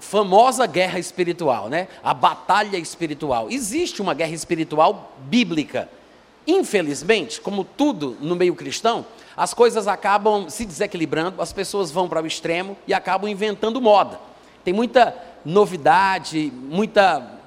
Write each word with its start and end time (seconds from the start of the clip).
famosa 0.00 0.66
guerra 0.66 0.98
espiritual, 0.98 1.68
né? 1.68 1.86
A 2.02 2.12
batalha 2.12 2.76
espiritual. 2.76 3.48
Existe 3.50 4.02
uma 4.02 4.14
guerra 4.14 4.32
espiritual 4.32 5.12
bíblica. 5.18 5.88
Infelizmente, 6.46 7.40
como 7.40 7.62
tudo 7.62 8.16
no 8.20 8.34
meio 8.34 8.54
cristão, 8.54 9.06
as 9.36 9.54
coisas 9.54 9.86
acabam 9.86 10.48
se 10.50 10.64
desequilibrando, 10.64 11.40
as 11.40 11.52
pessoas 11.52 11.90
vão 11.90 12.08
para 12.08 12.22
o 12.22 12.26
extremo 12.26 12.76
e 12.86 12.92
acabam 12.92 13.30
inventando 13.30 13.80
moda. 13.80 14.18
Tem 14.64 14.74
muita 14.74 15.14
novidade, 15.44 16.52
muita. 16.68 17.38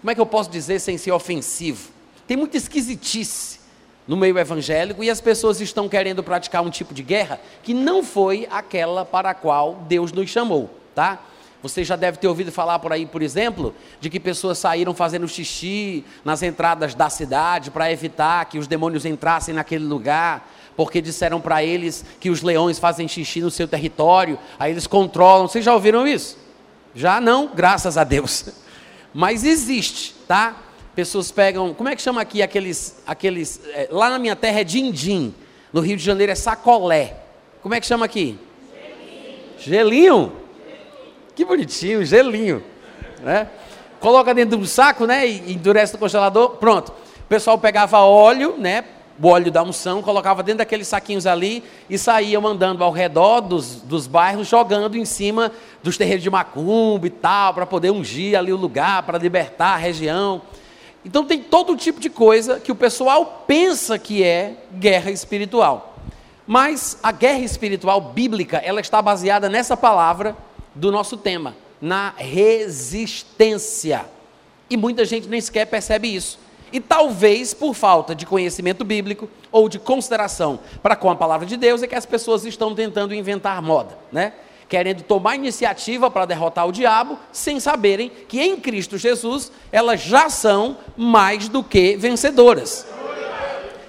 Como 0.00 0.10
é 0.10 0.14
que 0.14 0.20
eu 0.20 0.26
posso 0.26 0.50
dizer 0.50 0.80
sem 0.80 0.96
ser 0.96 1.12
ofensivo? 1.12 1.90
Tem 2.26 2.36
muita 2.36 2.56
esquisitice 2.56 3.60
no 4.06 4.16
meio 4.16 4.38
evangélico 4.38 5.02
e 5.02 5.10
as 5.10 5.20
pessoas 5.20 5.60
estão 5.60 5.88
querendo 5.88 6.22
praticar 6.22 6.62
um 6.62 6.70
tipo 6.70 6.94
de 6.94 7.02
guerra 7.02 7.40
que 7.62 7.72
não 7.72 8.02
foi 8.02 8.46
aquela 8.50 9.04
para 9.04 9.30
a 9.30 9.34
qual 9.34 9.84
Deus 9.88 10.12
nos 10.12 10.28
chamou, 10.30 10.70
tá? 10.94 11.20
Você 11.64 11.82
já 11.82 11.96
deve 11.96 12.18
ter 12.18 12.28
ouvido 12.28 12.52
falar 12.52 12.78
por 12.78 12.92
aí, 12.92 13.06
por 13.06 13.22
exemplo, 13.22 13.74
de 13.98 14.10
que 14.10 14.20
pessoas 14.20 14.58
saíram 14.58 14.92
fazendo 14.92 15.26
xixi 15.26 16.04
nas 16.22 16.42
entradas 16.42 16.94
da 16.94 17.08
cidade 17.08 17.70
para 17.70 17.90
evitar 17.90 18.44
que 18.44 18.58
os 18.58 18.66
demônios 18.66 19.06
entrassem 19.06 19.54
naquele 19.54 19.86
lugar, 19.86 20.46
porque 20.76 21.00
disseram 21.00 21.40
para 21.40 21.64
eles 21.64 22.04
que 22.20 22.28
os 22.28 22.42
leões 22.42 22.78
fazem 22.78 23.08
xixi 23.08 23.40
no 23.40 23.50
seu 23.50 23.66
território, 23.66 24.38
aí 24.58 24.72
eles 24.72 24.86
controlam. 24.86 25.48
Vocês 25.48 25.64
já 25.64 25.72
ouviram 25.72 26.06
isso? 26.06 26.36
Já 26.94 27.18
não, 27.18 27.50
graças 27.54 27.96
a 27.96 28.04
Deus. 28.04 28.50
Mas 29.14 29.42
existe, 29.42 30.14
tá? 30.28 30.56
Pessoas 30.94 31.32
pegam, 31.32 31.72
como 31.72 31.88
é 31.88 31.96
que 31.96 32.02
chama 32.02 32.20
aqui 32.20 32.42
aqueles, 32.42 33.02
aqueles, 33.06 33.62
é, 33.72 33.88
lá 33.90 34.10
na 34.10 34.18
minha 34.18 34.36
terra 34.36 34.60
é 34.60 34.64
din-din, 34.64 35.34
no 35.72 35.80
Rio 35.80 35.96
de 35.96 36.04
Janeiro 36.04 36.30
é 36.30 36.34
sacolé. 36.34 37.16
Como 37.62 37.74
é 37.74 37.80
que 37.80 37.86
chama 37.86 38.04
aqui? 38.04 38.38
Gelinho. 39.58 39.58
Gelinho? 39.58 40.43
Que 41.34 41.44
bonitinho, 41.44 42.04
gelinho. 42.04 42.62
Né? 43.20 43.48
Coloca 43.98 44.32
dentro 44.32 44.56
de 44.56 44.62
um 44.62 44.66
saco, 44.66 45.04
né? 45.04 45.26
E 45.26 45.54
endurece 45.54 45.94
no 45.94 45.98
congelador, 45.98 46.50
pronto. 46.56 46.90
O 46.90 47.26
pessoal 47.28 47.58
pegava 47.58 47.98
óleo, 47.98 48.54
né? 48.56 48.84
O 49.20 49.28
óleo 49.28 49.50
da 49.50 49.62
unção, 49.62 50.02
colocava 50.02 50.42
dentro 50.42 50.58
daqueles 50.58 50.86
saquinhos 50.86 51.26
ali 51.26 51.64
e 51.88 51.96
saíam 51.96 52.46
andando 52.46 52.84
ao 52.84 52.92
redor 52.92 53.40
dos, 53.40 53.80
dos 53.80 54.06
bairros, 54.06 54.46
jogando 54.48 54.96
em 54.96 55.04
cima 55.04 55.50
dos 55.82 55.96
terreiros 55.96 56.22
de 56.22 56.30
macumba 56.30 57.06
e 57.06 57.10
tal, 57.10 57.54
para 57.54 57.66
poder 57.66 57.90
ungir 57.90 58.36
ali 58.36 58.52
o 58.52 58.56
lugar, 58.56 59.02
para 59.04 59.18
libertar 59.18 59.74
a 59.74 59.76
região. 59.76 60.42
Então 61.04 61.24
tem 61.24 61.40
todo 61.40 61.76
tipo 61.76 62.00
de 62.00 62.10
coisa 62.10 62.60
que 62.60 62.72
o 62.72 62.76
pessoal 62.76 63.44
pensa 63.46 63.98
que 63.98 64.22
é 64.22 64.54
guerra 64.74 65.10
espiritual. 65.10 65.96
Mas 66.46 66.98
a 67.02 67.10
guerra 67.10 67.40
espiritual 67.40 68.00
bíblica, 68.00 68.58
ela 68.58 68.80
está 68.80 69.00
baseada 69.00 69.48
nessa 69.48 69.76
palavra 69.76 70.36
do 70.74 70.90
nosso 70.90 71.16
tema, 71.16 71.56
na 71.80 72.12
resistência. 72.16 74.04
E 74.68 74.76
muita 74.76 75.04
gente 75.04 75.28
nem 75.28 75.40
sequer 75.40 75.66
percebe 75.66 76.14
isso. 76.14 76.38
E 76.72 76.80
talvez 76.80 77.54
por 77.54 77.72
falta 77.74 78.14
de 78.14 78.26
conhecimento 78.26 78.84
bíblico 78.84 79.28
ou 79.52 79.68
de 79.68 79.78
consideração 79.78 80.58
para 80.82 80.96
com 80.96 81.08
a 81.08 81.14
palavra 81.14 81.46
de 81.46 81.56
Deus 81.56 81.82
é 81.82 81.86
que 81.86 81.94
as 81.94 82.04
pessoas 82.04 82.44
estão 82.44 82.74
tentando 82.74 83.14
inventar 83.14 83.62
moda, 83.62 83.96
né? 84.10 84.32
Querendo 84.68 85.02
tomar 85.02 85.36
iniciativa 85.36 86.10
para 86.10 86.24
derrotar 86.24 86.66
o 86.66 86.72
diabo, 86.72 87.16
sem 87.30 87.60
saberem 87.60 88.10
que 88.26 88.40
em 88.40 88.56
Cristo 88.56 88.98
Jesus 88.98 89.52
elas 89.70 90.00
já 90.00 90.28
são 90.28 90.76
mais 90.96 91.48
do 91.48 91.62
que 91.62 91.96
vencedoras. 91.96 92.84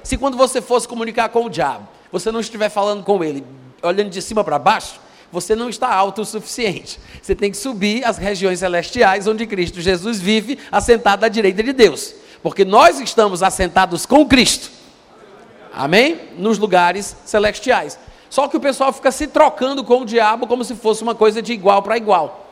Se 0.04 0.16
quando 0.16 0.38
você 0.38 0.62
fosse 0.62 0.88
comunicar 0.88 1.30
com 1.30 1.46
o 1.46 1.50
diabo, 1.50 1.88
você 2.12 2.32
não 2.32 2.40
estiver 2.40 2.70
falando 2.70 3.04
com 3.04 3.24
ele, 3.24 3.44
olhando 3.82 4.12
de 4.12 4.22
cima 4.22 4.44
para 4.44 4.60
baixo, 4.60 5.00
você 5.32 5.56
não 5.56 5.70
está 5.70 5.94
alto 5.94 6.22
o 6.22 6.26
suficiente. 6.26 7.00
Você 7.22 7.36
tem 7.36 7.52
que 7.52 7.58
subir 7.58 8.06
as 8.06 8.18
regiões 8.18 8.60
celestiais 8.60 9.28
onde 9.28 9.46
Cristo 9.46 9.82
Jesus 9.82 10.20
vive, 10.20 10.58
assentado 10.72 11.26
à 11.26 11.30
direita 11.30 11.62
de 11.62 11.74
Deus. 11.74 12.14
Porque 12.42 12.64
nós 12.64 13.00
estamos 13.00 13.42
assentados 13.42 14.06
com 14.06 14.26
Cristo. 14.26 14.70
Amém? 15.74 16.20
Nos 16.38 16.58
lugares 16.58 17.16
celestiais. 17.26 17.98
Só 18.30 18.48
que 18.48 18.58
o 18.58 18.60
pessoal 18.60 18.94
fica 18.94 19.12
se 19.12 19.28
trocando 19.28 19.84
com 19.84 20.02
o 20.02 20.06
diabo 20.06 20.48
como 20.48 20.64
se 20.64 20.76
fosse 20.76 21.04
uma 21.04 21.16
coisa 21.16 21.42
de 21.42 21.54
igual 21.54 21.82
para 21.82 21.98
igual. 21.98 22.52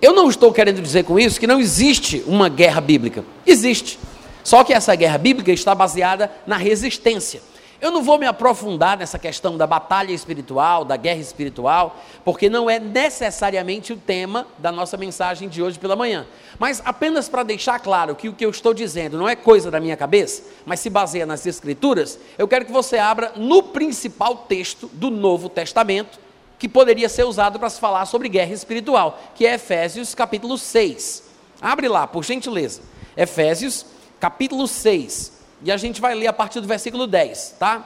Eu 0.00 0.12
não 0.14 0.28
estou 0.28 0.52
querendo 0.52 0.80
dizer 0.80 1.04
com 1.04 1.18
isso 1.18 1.38
que 1.38 1.46
não 1.46 1.60
existe 1.60 2.24
uma 2.26 2.48
guerra 2.48 2.80
bíblica. 2.80 3.24
Existe. 3.46 3.98
Só 4.42 4.64
que 4.64 4.72
essa 4.72 4.94
guerra 4.94 5.18
bíblica 5.18 5.52
está 5.52 5.74
baseada 5.74 6.30
na 6.46 6.56
resistência. 6.56 7.42
Eu 7.80 7.90
não 7.90 8.02
vou 8.02 8.18
me 8.18 8.26
aprofundar 8.26 8.98
nessa 8.98 9.18
questão 9.18 9.56
da 9.56 9.66
batalha 9.66 10.12
espiritual, 10.12 10.84
da 10.84 10.98
guerra 10.98 11.20
espiritual, 11.20 11.96
porque 12.22 12.50
não 12.50 12.68
é 12.68 12.78
necessariamente 12.78 13.90
o 13.90 13.96
tema 13.96 14.46
da 14.58 14.70
nossa 14.70 14.98
mensagem 14.98 15.48
de 15.48 15.62
hoje 15.62 15.78
pela 15.78 15.96
manhã. 15.96 16.26
Mas 16.58 16.82
apenas 16.84 17.26
para 17.26 17.42
deixar 17.42 17.78
claro 17.78 18.14
que 18.14 18.28
o 18.28 18.34
que 18.34 18.44
eu 18.44 18.50
estou 18.50 18.74
dizendo 18.74 19.16
não 19.16 19.26
é 19.26 19.34
coisa 19.34 19.70
da 19.70 19.80
minha 19.80 19.96
cabeça, 19.96 20.42
mas 20.66 20.80
se 20.80 20.90
baseia 20.90 21.24
nas 21.24 21.46
Escrituras, 21.46 22.18
eu 22.36 22.46
quero 22.46 22.66
que 22.66 22.72
você 22.72 22.98
abra 22.98 23.32
no 23.36 23.62
principal 23.62 24.36
texto 24.36 24.90
do 24.92 25.10
Novo 25.10 25.48
Testamento, 25.48 26.18
que 26.58 26.68
poderia 26.68 27.08
ser 27.08 27.24
usado 27.24 27.58
para 27.58 27.70
se 27.70 27.80
falar 27.80 28.04
sobre 28.04 28.28
guerra 28.28 28.52
espiritual, 28.52 29.18
que 29.34 29.46
é 29.46 29.54
Efésios 29.54 30.14
capítulo 30.14 30.58
6. 30.58 31.30
Abre 31.62 31.88
lá, 31.88 32.06
por 32.06 32.22
gentileza. 32.24 32.82
Efésios 33.16 33.86
capítulo 34.20 34.68
6. 34.68 35.39
E 35.62 35.70
a 35.70 35.76
gente 35.76 36.00
vai 36.00 36.14
ler 36.14 36.26
a 36.26 36.32
partir 36.32 36.60
do 36.60 36.66
versículo 36.66 37.06
10, 37.06 37.56
tá? 37.58 37.84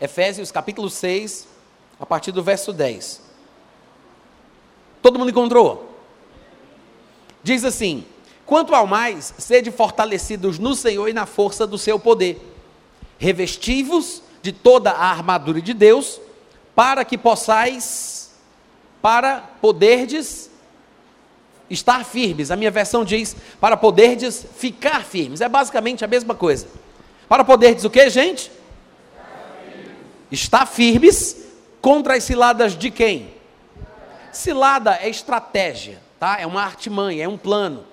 Efésios 0.00 0.50
capítulo 0.50 0.88
6, 0.88 1.46
a 2.00 2.06
partir 2.06 2.32
do 2.32 2.42
verso 2.42 2.72
10. 2.72 3.22
Todo 5.02 5.18
mundo 5.18 5.30
encontrou? 5.30 5.94
Diz 7.42 7.64
assim: 7.64 8.04
Quanto 8.46 8.74
ao 8.74 8.86
mais, 8.86 9.34
sede 9.38 9.70
fortalecidos 9.70 10.58
no 10.58 10.74
Senhor 10.74 11.08
e 11.08 11.12
na 11.12 11.26
força 11.26 11.66
do 11.66 11.76
seu 11.76 11.98
poder, 11.98 12.40
revestivos 13.18 14.22
de 14.42 14.52
toda 14.52 14.92
a 14.92 15.10
armadura 15.10 15.60
de 15.60 15.74
Deus, 15.74 16.20
para 16.74 17.04
que 17.04 17.18
possais, 17.18 18.34
para 19.02 19.40
poderdes 19.60 20.50
estar 21.70 22.04
firmes. 22.04 22.50
A 22.50 22.56
minha 22.56 22.70
versão 22.70 23.04
diz 23.04 23.36
para 23.60 23.76
poderdes 23.76 24.46
ficar 24.56 25.04
firmes. 25.04 25.40
É 25.40 25.48
basicamente 25.48 26.04
a 26.04 26.08
mesma 26.08 26.34
coisa. 26.34 26.66
Para 27.28 27.44
poderdes 27.44 27.84
o 27.84 27.90
que, 27.90 28.08
gente? 28.08 28.50
Estar 30.30 30.66
firmes 30.66 31.36
contra 31.80 32.16
as 32.16 32.24
ciladas 32.24 32.76
de 32.76 32.90
quem? 32.90 33.34
Cilada 34.32 34.98
é 35.00 35.08
estratégia, 35.08 36.00
tá? 36.18 36.38
É 36.38 36.46
uma 36.46 36.62
artimanha, 36.62 37.24
é 37.24 37.28
um 37.28 37.38
plano. 37.38 37.84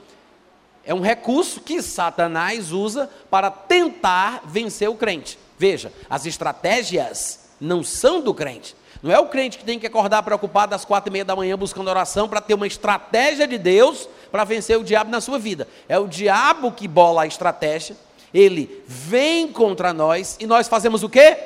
É 0.85 0.93
um 0.93 0.99
recurso 0.99 1.61
que 1.61 1.81
Satanás 1.81 2.71
usa 2.71 3.09
para 3.29 3.49
tentar 3.49 4.41
vencer 4.45 4.89
o 4.89 4.95
crente. 4.95 5.39
Veja, 5.57 5.93
as 6.09 6.25
estratégias 6.25 7.39
não 7.59 7.83
são 7.83 8.19
do 8.19 8.33
crente. 8.33 8.75
Não 9.03 9.11
é 9.11 9.19
o 9.19 9.27
crente 9.27 9.57
que 9.57 9.65
tem 9.65 9.77
que 9.77 9.85
acordar 9.85 10.23
preocupado 10.23 10.73
às 10.73 10.85
quatro 10.85 11.09
e 11.09 11.11
meia 11.11 11.25
da 11.25 11.35
manhã 11.35 11.57
buscando 11.57 11.89
oração 11.89 12.29
para 12.29 12.39
ter 12.39 12.53
uma 12.53 12.65
estratégia 12.65 13.45
de 13.45 13.57
Deus 13.57 14.07
para 14.31 14.45
vencer 14.45 14.79
o 14.79 14.83
diabo 14.83 15.11
na 15.11 15.19
sua 15.19 15.37
vida. 15.37 15.67
É 15.89 15.99
o 15.99 16.07
diabo 16.07 16.71
que 16.71 16.87
bola 16.87 17.23
a 17.23 17.27
estratégia, 17.27 17.97
ele 18.33 18.81
vem 18.87 19.49
contra 19.49 19.91
nós 19.91 20.37
e 20.39 20.47
nós 20.47 20.69
fazemos 20.69 21.03
o 21.03 21.09
quê? 21.09 21.37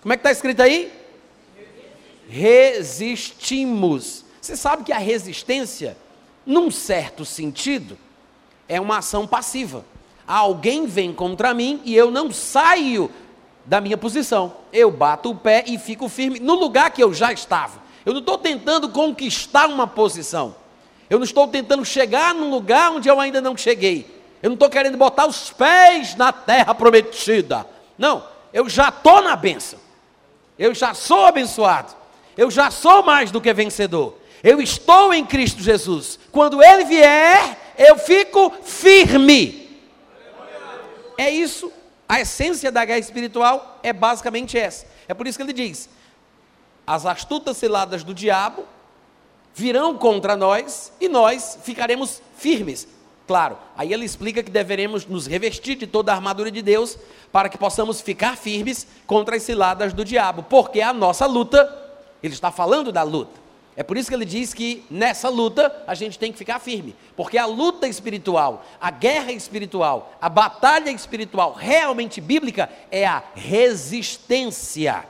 Como 0.00 0.12
é 0.12 0.16
que 0.16 0.20
está 0.20 0.30
escrito 0.30 0.62
aí? 0.62 0.92
Resistimos. 2.28 4.24
Você 4.40 4.56
sabe 4.56 4.84
que 4.84 4.92
a 4.92 4.98
resistência, 4.98 5.96
num 6.46 6.70
certo 6.70 7.24
sentido, 7.24 7.98
é 8.68 8.80
uma 8.80 8.98
ação 8.98 9.26
passiva. 9.26 9.84
Alguém 10.24 10.86
vem 10.86 11.12
contra 11.12 11.52
mim 11.52 11.82
e 11.84 11.96
eu 11.96 12.12
não 12.12 12.30
saio 12.30 13.10
da 13.64 13.80
minha 13.80 13.96
posição. 13.96 14.56
Eu 14.72 14.90
bato 14.90 15.30
o 15.30 15.34
pé 15.34 15.64
e 15.66 15.78
fico 15.78 16.08
firme 16.08 16.40
no 16.40 16.54
lugar 16.54 16.90
que 16.90 17.02
eu 17.02 17.12
já 17.12 17.32
estava. 17.32 17.80
Eu 18.04 18.12
não 18.12 18.20
estou 18.20 18.38
tentando 18.38 18.88
conquistar 18.88 19.68
uma 19.68 19.86
posição. 19.86 20.54
Eu 21.08 21.18
não 21.18 21.24
estou 21.24 21.46
tentando 21.48 21.84
chegar 21.84 22.34
num 22.34 22.50
lugar 22.50 22.92
onde 22.92 23.08
eu 23.08 23.20
ainda 23.20 23.40
não 23.40 23.56
cheguei. 23.56 24.20
Eu 24.42 24.50
não 24.50 24.54
estou 24.54 24.70
querendo 24.70 24.96
botar 24.96 25.26
os 25.26 25.50
pés 25.50 26.14
na 26.14 26.32
terra 26.32 26.74
prometida. 26.74 27.66
Não, 27.98 28.24
eu 28.52 28.68
já 28.68 28.88
estou 28.88 29.20
na 29.20 29.36
benção. 29.36 29.78
Eu 30.58 30.74
já 30.74 30.94
sou 30.94 31.26
abençoado. 31.26 31.94
Eu 32.36 32.50
já 32.50 32.70
sou 32.70 33.02
mais 33.02 33.30
do 33.30 33.40
que 33.40 33.52
vencedor. 33.52 34.16
Eu 34.42 34.60
estou 34.60 35.12
em 35.12 35.24
Cristo 35.24 35.62
Jesus. 35.62 36.18
Quando 36.32 36.62
Ele 36.62 36.84
vier, 36.84 37.74
eu 37.76 37.98
fico 37.98 38.52
firme. 38.62 39.78
É 41.18 41.28
isso. 41.28 41.70
A 42.10 42.20
essência 42.20 42.72
da 42.72 42.84
guerra 42.84 42.98
espiritual 42.98 43.78
é 43.84 43.92
basicamente 43.92 44.58
essa. 44.58 44.84
É 45.06 45.14
por 45.14 45.28
isso 45.28 45.38
que 45.38 45.44
ele 45.44 45.52
diz: 45.52 45.88
as 46.84 47.06
astutas 47.06 47.56
ciladas 47.56 48.02
do 48.02 48.12
diabo 48.12 48.64
virão 49.54 49.96
contra 49.96 50.36
nós 50.36 50.92
e 51.00 51.08
nós 51.08 51.56
ficaremos 51.62 52.20
firmes. 52.36 52.88
Claro, 53.28 53.56
aí 53.76 53.92
ele 53.92 54.04
explica 54.04 54.42
que 54.42 54.50
deveremos 54.50 55.06
nos 55.06 55.28
revestir 55.28 55.76
de 55.76 55.86
toda 55.86 56.10
a 56.10 56.16
armadura 56.16 56.50
de 56.50 56.60
Deus 56.60 56.98
para 57.30 57.48
que 57.48 57.56
possamos 57.56 58.00
ficar 58.00 58.36
firmes 58.36 58.88
contra 59.06 59.36
as 59.36 59.44
ciladas 59.44 59.92
do 59.92 60.04
diabo, 60.04 60.42
porque 60.42 60.80
a 60.80 60.92
nossa 60.92 61.26
luta, 61.26 61.72
ele 62.20 62.34
está 62.34 62.50
falando 62.50 62.90
da 62.90 63.04
luta. 63.04 63.38
É 63.80 63.82
por 63.82 63.96
isso 63.96 64.10
que 64.10 64.14
ele 64.14 64.26
diz 64.26 64.52
que 64.52 64.84
nessa 64.90 65.30
luta 65.30 65.74
a 65.86 65.94
gente 65.94 66.18
tem 66.18 66.30
que 66.30 66.36
ficar 66.36 66.58
firme, 66.58 66.94
porque 67.16 67.38
a 67.38 67.46
luta 67.46 67.88
espiritual, 67.88 68.62
a 68.78 68.90
guerra 68.90 69.32
espiritual, 69.32 70.12
a 70.20 70.28
batalha 70.28 70.90
espiritual 70.90 71.54
realmente 71.54 72.20
bíblica 72.20 72.68
é 72.90 73.06
a 73.06 73.22
resistência. 73.34 75.02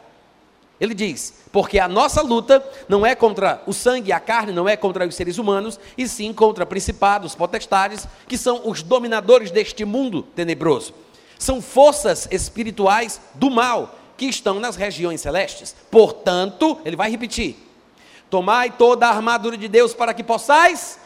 Ele 0.79 0.95
diz: 0.95 1.43
porque 1.51 1.81
a 1.81 1.89
nossa 1.89 2.23
luta 2.23 2.65
não 2.89 3.05
é 3.05 3.17
contra 3.17 3.61
o 3.67 3.73
sangue 3.73 4.11
e 4.11 4.13
a 4.13 4.21
carne, 4.21 4.53
não 4.53 4.69
é 4.69 4.77
contra 4.77 5.05
os 5.05 5.17
seres 5.17 5.37
humanos, 5.37 5.81
e 5.99 6.07
sim 6.07 6.33
contra 6.33 6.65
principados, 6.65 7.35
potestades, 7.35 8.07
que 8.29 8.39
são 8.39 8.69
os 8.69 8.85
dominadores 8.85 9.51
deste 9.51 9.85
mundo 9.85 10.23
tenebroso. 10.23 10.95
São 11.37 11.61
forças 11.61 12.29
espirituais 12.31 13.21
do 13.35 13.51
mal 13.51 13.99
que 14.17 14.27
estão 14.27 14.61
nas 14.61 14.77
regiões 14.77 15.21
celestes. 15.21 15.75
Portanto, 15.91 16.79
ele 16.85 16.95
vai 16.95 17.11
repetir: 17.11 17.57
Tomai 18.31 18.71
toda 18.71 19.07
a 19.07 19.11
armadura 19.11 19.57
de 19.57 19.69
Deus 19.69 19.93
para 19.93 20.15
que 20.15 20.23
possais. 20.23 20.99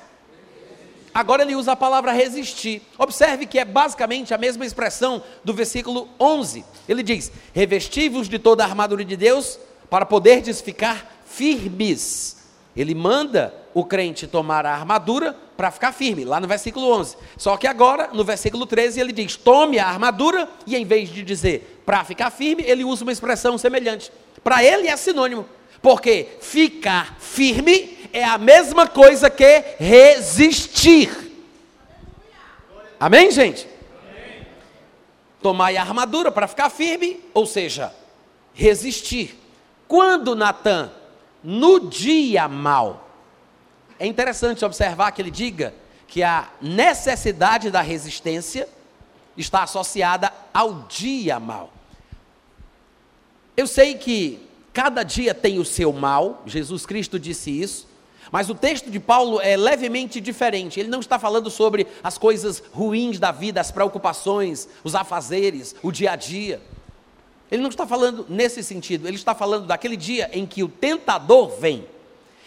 Agora 1.15 1.43
ele 1.43 1.55
usa 1.55 1.73
a 1.73 1.77
palavra 1.77 2.13
resistir. 2.13 2.83
Observe 2.99 3.47
que 3.47 3.59
é 3.59 3.65
basicamente 3.65 4.35
a 4.35 4.39
mesma 4.39 4.67
expressão 4.67 5.23
do 5.43 5.55
versículo 5.55 6.09
11. 6.21 6.65
Ele 6.89 7.03
diz: 7.03 7.33
Revestivos 7.53 8.29
de 8.29 8.39
toda 8.39 8.63
a 8.63 8.67
armadura 8.67 9.05
de 9.05 9.17
Deus 9.17 9.59
para 9.89 10.05
poderdes 10.05 10.61
ficar 10.61 11.23
firmes. 11.25 12.45
Ele 12.77 12.95
manda 12.95 13.55
o 13.73 13.85
crente 13.85 14.27
tomar 14.27 14.67
a 14.67 14.73
armadura 14.73 15.37
para 15.57 15.71
ficar 15.71 15.93
firme, 15.93 16.25
lá 16.25 16.41
no 16.41 16.49
versículo 16.49 16.91
11. 16.91 17.17
Só 17.37 17.57
que 17.57 17.67
agora, 17.67 18.11
no 18.13 18.25
versículo 18.25 18.67
13, 18.67 19.01
ele 19.01 19.13
diz: 19.13 19.37
tome 19.37 19.79
a 19.79 19.87
armadura, 19.87 20.49
e 20.67 20.77
em 20.77 20.85
vez 20.85 21.09
de 21.09 21.23
dizer 21.23 21.83
para 21.87 22.05
ficar 22.05 22.31
firme, 22.31 22.65
ele 22.67 22.85
usa 22.85 23.05
uma 23.05 23.13
expressão 23.13 23.57
semelhante. 23.57 24.11
Para 24.43 24.65
ele 24.65 24.89
é 24.89 24.97
sinônimo, 24.97 25.47
porque 25.85 26.39
ficar 26.41 27.15
firme 27.21 28.09
é 28.11 28.25
a 28.25 28.39
mesma 28.39 28.89
coisa 28.89 29.29
que 29.29 29.63
resistir. 29.79 31.31
Amém, 32.99 33.31
gente? 33.31 33.69
Tomar 35.43 35.77
a 35.77 35.81
armadura 35.83 36.33
para 36.33 36.49
ficar 36.49 36.71
firme, 36.71 37.23
ou 37.35 37.45
seja, 37.45 37.95
resistir. 38.55 39.39
Quando 39.87 40.35
Natan, 40.35 40.91
no 41.43 41.79
dia 41.79 42.49
mal, 42.49 43.07
é 43.99 44.07
interessante 44.07 44.65
observar 44.65 45.13
que 45.13 45.21
ele 45.21 45.31
diga 45.31 45.75
que 46.09 46.23
a 46.23 46.49
necessidade 46.63 47.71
da 47.71 47.83
resistência 47.83 48.67
está 49.37 49.65
associada 49.65 50.33
ao 50.55 50.85
dia 50.89 51.39
mal. 51.39 51.71
Eu 53.55 53.67
sei 53.67 53.97
que 53.97 54.54
cada 54.75 55.05
dia 55.05 55.33
tem 55.33 55.61
o 55.61 55.65
seu 55.65 55.93
mal, 55.93 56.43
Jesus 56.45 56.85
Cristo 56.85 57.19
disse 57.19 57.49
isso, 57.51 57.87
mas 58.33 58.51
o 58.51 58.55
texto 58.55 58.91
de 58.91 58.99
Paulo 58.99 59.41
é 59.41 59.57
levemente 59.57 60.21
diferente. 60.21 60.81
Ele 60.81 60.89
não 60.89 60.99
está 60.99 61.21
falando 61.21 61.49
sobre 61.49 61.87
as 62.03 62.19
coisas 62.19 62.61
ruins 62.73 63.21
da 63.21 63.31
vida, 63.31 63.61
as 63.61 63.71
preocupações, 63.71 64.69
os 64.83 64.97
afazeres, 64.97 65.77
o 65.81 65.93
dia 65.93 66.11
a 66.11 66.17
dia. 66.17 66.61
Ele 67.53 67.63
não 67.63 67.71
está 67.71 67.87
falando 67.87 68.27
nesse 68.29 68.65
sentido, 68.65 69.07
ele 69.07 69.17
está 69.17 69.37
falando 69.37 69.67
daquele 69.67 69.97
dia 69.97 70.29
em 70.33 70.45
que 70.45 70.65
o 70.65 70.69
tentador 70.69 71.57
vem. 71.61 71.87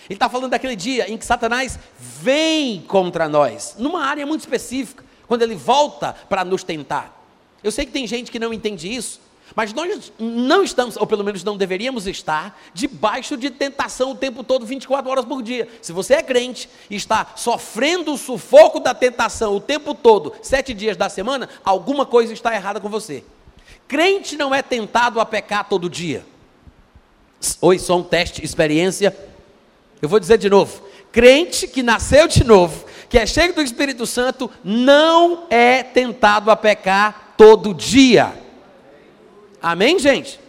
Ele 0.10 0.16
está 0.16 0.28
falando 0.28 0.52
daquele 0.52 0.76
dia 0.76 1.10
em 1.10 1.18
que 1.18 1.26
Satanás 1.26 1.80
vem 1.98 2.82
contra 2.82 3.30
nós, 3.30 3.76
numa 3.78 4.04
área 4.04 4.26
muito 4.26 4.42
específica, 4.42 5.06
quando 5.28 5.44
ele 5.44 5.56
volta 5.56 6.14
para 6.28 6.44
nos 6.44 6.64
tentar. 6.64 7.18
Eu 7.64 7.72
sei 7.72 7.86
que 7.86 7.92
tem 7.94 8.06
gente 8.06 8.30
que 8.30 8.40
não 8.40 8.54
entende 8.54 8.94
isso, 8.94 9.22
mas 9.58 9.74
nós 9.74 10.12
não 10.20 10.62
estamos, 10.62 10.98
ou 10.98 11.08
pelo 11.08 11.24
menos 11.24 11.44
não 11.44 11.58
deveríamos 11.58 12.06
estar, 12.06 12.62
debaixo 12.76 13.36
de 13.36 13.50
tentação 13.50 14.12
o 14.12 14.16
tempo 14.16 14.44
todo, 14.44 14.68
24 14.68 15.10
horas 15.10 15.26
por 15.26 15.42
dia. 15.42 15.68
Se 15.82 15.92
você 15.92 16.14
é 16.14 16.22
crente 16.22 16.70
e 16.92 16.96
está 16.96 17.32
sofrendo 17.36 18.14
o 18.14 18.20
sufoco 18.20 18.80
da 18.80 18.94
tentação 18.94 19.56
o 19.56 19.60
tempo 19.60 19.96
todo, 19.96 20.32
sete 20.44 20.76
dias 20.76 20.96
da 20.96 21.10
semana, 21.10 21.50
alguma 21.66 22.06
coisa 22.06 22.34
está 22.34 22.54
errada 22.54 22.80
com 22.80 22.88
você. 22.88 23.24
Crente 23.88 24.38
não 24.38 24.54
é 24.54 24.62
tentado 24.62 25.20
a 25.20 25.26
pecar 25.26 25.68
todo 25.68 25.90
dia. 25.90 26.24
Oi, 27.60 27.80
só 27.80 27.98
um 27.98 28.04
teste, 28.04 28.46
experiência. 28.46 29.18
Eu 30.00 30.08
vou 30.08 30.20
dizer 30.20 30.38
de 30.38 30.52
novo. 30.52 30.84
Crente 31.12 31.68
que 31.68 31.82
nasceu 31.82 32.28
de 32.28 32.44
novo, 32.44 32.86
que 33.10 33.18
é 33.18 33.26
cheio 33.26 33.56
do 33.56 33.62
Espírito 33.64 34.06
Santo, 34.06 34.52
não 34.64 35.48
é 35.50 35.82
tentado 35.82 36.52
a 36.52 36.56
pecar 36.56 37.34
todo 37.36 37.74
dia. 37.74 38.46
Amém, 39.62 39.98
gente? 40.00 40.40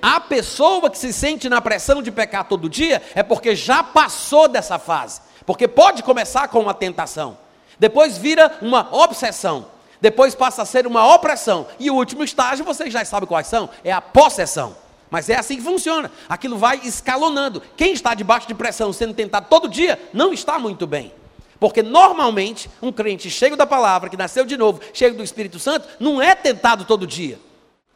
A 0.00 0.20
pessoa 0.20 0.90
que 0.90 0.98
se 0.98 1.12
sente 1.12 1.48
na 1.48 1.60
pressão 1.60 2.02
de 2.02 2.12
pecar 2.12 2.44
todo 2.44 2.68
dia 2.68 3.02
é 3.14 3.22
porque 3.22 3.56
já 3.56 3.82
passou 3.82 4.46
dessa 4.48 4.78
fase. 4.78 5.22
Porque 5.46 5.66
pode 5.66 6.02
começar 6.02 6.48
com 6.48 6.60
uma 6.60 6.74
tentação, 6.74 7.36
depois 7.78 8.16
vira 8.16 8.56
uma 8.62 8.88
obsessão, 8.92 9.66
depois 10.00 10.34
passa 10.34 10.62
a 10.62 10.66
ser 10.66 10.86
uma 10.86 11.14
opressão. 11.14 11.66
E 11.78 11.90
o 11.90 11.94
último 11.94 12.24
estágio, 12.24 12.64
vocês 12.64 12.92
já 12.92 13.04
sabem 13.04 13.26
quais 13.26 13.46
são, 13.46 13.68
é 13.82 13.92
a 13.92 14.00
possessão. 14.00 14.76
Mas 15.10 15.28
é 15.28 15.38
assim 15.38 15.56
que 15.56 15.62
funciona. 15.62 16.10
Aquilo 16.28 16.58
vai 16.58 16.80
escalonando. 16.84 17.62
Quem 17.76 17.92
está 17.92 18.14
debaixo 18.14 18.48
de 18.48 18.54
pressão, 18.54 18.92
sendo 18.92 19.14
tentado 19.14 19.46
todo 19.48 19.68
dia, 19.68 19.98
não 20.12 20.32
está 20.32 20.58
muito 20.58 20.86
bem. 20.86 21.12
Porque 21.60 21.82
normalmente, 21.82 22.68
um 22.82 22.90
crente 22.90 23.30
cheio 23.30 23.56
da 23.56 23.66
palavra, 23.66 24.10
que 24.10 24.16
nasceu 24.16 24.44
de 24.44 24.56
novo, 24.56 24.80
cheio 24.92 25.14
do 25.14 25.22
Espírito 25.22 25.58
Santo, 25.58 25.88
não 26.00 26.20
é 26.20 26.34
tentado 26.34 26.84
todo 26.84 27.06
dia. 27.06 27.38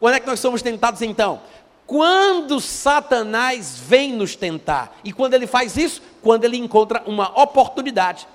Quando 0.01 0.15
é 0.15 0.21
que 0.21 0.27
nós 0.27 0.41
somos 0.41 0.63
tentados 0.63 1.03
então? 1.03 1.41
Quando 1.87 2.61
Satanás 2.61 3.79
vem 3.79 4.13
nos 4.13 4.37
tentar. 4.37 4.99
E 5.03 5.13
quando 5.13 5.35
ele 5.35 5.47
faz 5.47 5.77
isso? 5.77 6.03
Quando 6.23 6.45
ele 6.45 6.57
encontra 6.57 7.03
uma 7.07 7.41
oportunidade. 7.41 8.27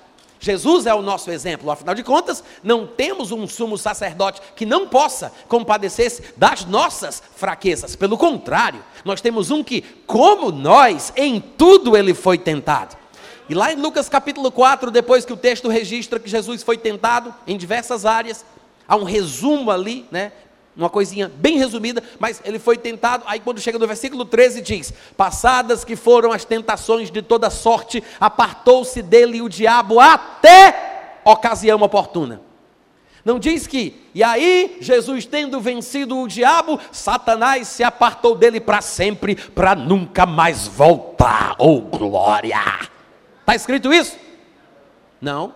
Jesus 0.44 0.84
é 0.84 0.92
o 0.92 1.00
nosso 1.00 1.30
exemplo, 1.30 1.70
afinal 1.70 1.94
de 1.94 2.02
contas, 2.02 2.44
não 2.62 2.86
temos 2.86 3.32
um 3.32 3.46
sumo 3.46 3.78
sacerdote 3.78 4.42
que 4.54 4.66
não 4.66 4.86
possa 4.86 5.32
compadecer-se 5.48 6.22
das 6.36 6.66
nossas 6.66 7.22
fraquezas, 7.34 7.96
pelo 7.96 8.18
contrário, 8.18 8.84
nós 9.06 9.22
temos 9.22 9.50
um 9.50 9.64
que, 9.64 9.80
como 10.06 10.52
nós, 10.52 11.14
em 11.16 11.40
tudo 11.40 11.96
ele 11.96 12.12
foi 12.12 12.36
tentado. 12.36 12.94
E 13.48 13.54
lá 13.54 13.72
em 13.72 13.76
Lucas 13.76 14.06
capítulo 14.06 14.52
4, 14.52 14.90
depois 14.90 15.24
que 15.24 15.32
o 15.32 15.36
texto 15.36 15.68
registra 15.68 16.20
que 16.20 16.28
Jesus 16.28 16.62
foi 16.62 16.76
tentado 16.76 17.34
em 17.46 17.56
diversas 17.56 18.04
áreas, 18.04 18.44
há 18.86 18.96
um 18.96 19.04
resumo 19.04 19.70
ali, 19.70 20.06
né, 20.10 20.32
uma 20.76 20.90
coisinha 20.90 21.30
bem 21.36 21.56
resumida, 21.56 22.02
mas 22.18 22.40
ele 22.44 22.58
foi 22.58 22.76
tentado. 22.76 23.24
Aí, 23.26 23.38
quando 23.38 23.60
chega 23.60 23.78
no 23.78 23.86
versículo 23.86 24.24
13, 24.24 24.60
diz: 24.60 24.92
Passadas 25.16 25.84
que 25.84 25.94
foram 25.94 26.32
as 26.32 26.44
tentações 26.44 27.10
de 27.10 27.22
toda 27.22 27.48
sorte, 27.48 28.02
apartou-se 28.18 29.00
dele 29.00 29.40
o 29.40 29.48
diabo 29.48 30.00
até 30.00 31.20
ocasião 31.24 31.80
oportuna. 31.80 32.40
Não 33.24 33.38
diz 33.38 33.66
que, 33.66 34.02
e 34.14 34.22
aí, 34.22 34.76
Jesus 34.80 35.24
tendo 35.24 35.58
vencido 35.58 36.18
o 36.18 36.28
diabo, 36.28 36.78
Satanás 36.92 37.68
se 37.68 37.82
apartou 37.82 38.34
dele 38.34 38.60
para 38.60 38.82
sempre, 38.82 39.34
para 39.34 39.74
nunca 39.74 40.26
mais 40.26 40.66
voltar. 40.66 41.54
Oh, 41.58 41.80
glória! 41.80 42.60
Está 43.40 43.54
escrito 43.54 43.94
isso? 43.94 44.18
Não. 45.20 45.54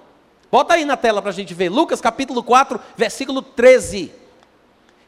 Bota 0.51 0.75
aí 0.75 0.87
na 0.87 0.97
tela 0.97 1.21
para 1.21 1.31
a 1.31 1.35
gente 1.35 1.53
ver. 1.53 1.69
Lucas 1.69 2.01
capítulo 2.01 2.43
4, 2.43 2.81
versículo 2.97 3.43
13 3.43 4.13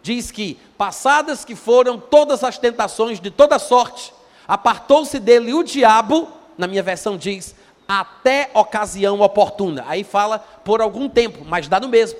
diz 0.02 0.30
que, 0.30 0.58
passadas 0.76 1.44
que 1.44 1.54
foram 1.54 1.98
todas 1.98 2.42
as 2.42 2.58
tentações 2.58 3.20
de 3.20 3.30
toda 3.30 3.58
sorte, 3.58 4.12
apartou-se 4.46 5.18
dele 5.18 5.52
o 5.52 5.62
diabo, 5.62 6.28
na 6.56 6.66
minha 6.66 6.82
versão 6.82 7.16
diz, 7.16 7.54
até 7.86 8.50
ocasião 8.54 9.20
oportuna. 9.20 9.84
Aí 9.86 10.04
fala 10.04 10.38
por 10.38 10.80
algum 10.80 11.08
tempo, 11.08 11.44
mas 11.44 11.68
dá 11.68 11.80
no 11.80 11.88
mesmo. 11.88 12.18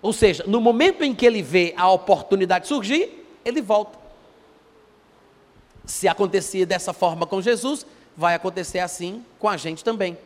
Ou 0.00 0.12
seja, 0.12 0.44
no 0.46 0.60
momento 0.60 1.02
em 1.02 1.14
que 1.14 1.26
ele 1.26 1.42
vê 1.42 1.74
a 1.76 1.90
oportunidade 1.90 2.66
surgir, 2.66 3.26
ele 3.44 3.60
volta. 3.60 3.98
Se 5.84 6.06
acontecia 6.06 6.64
dessa 6.64 6.92
forma 6.92 7.26
com 7.26 7.42
Jesus, 7.42 7.84
vai 8.16 8.34
acontecer 8.34 8.78
assim 8.78 9.24
com 9.38 9.48
a 9.48 9.56
gente 9.56 9.82
também. 9.82 10.16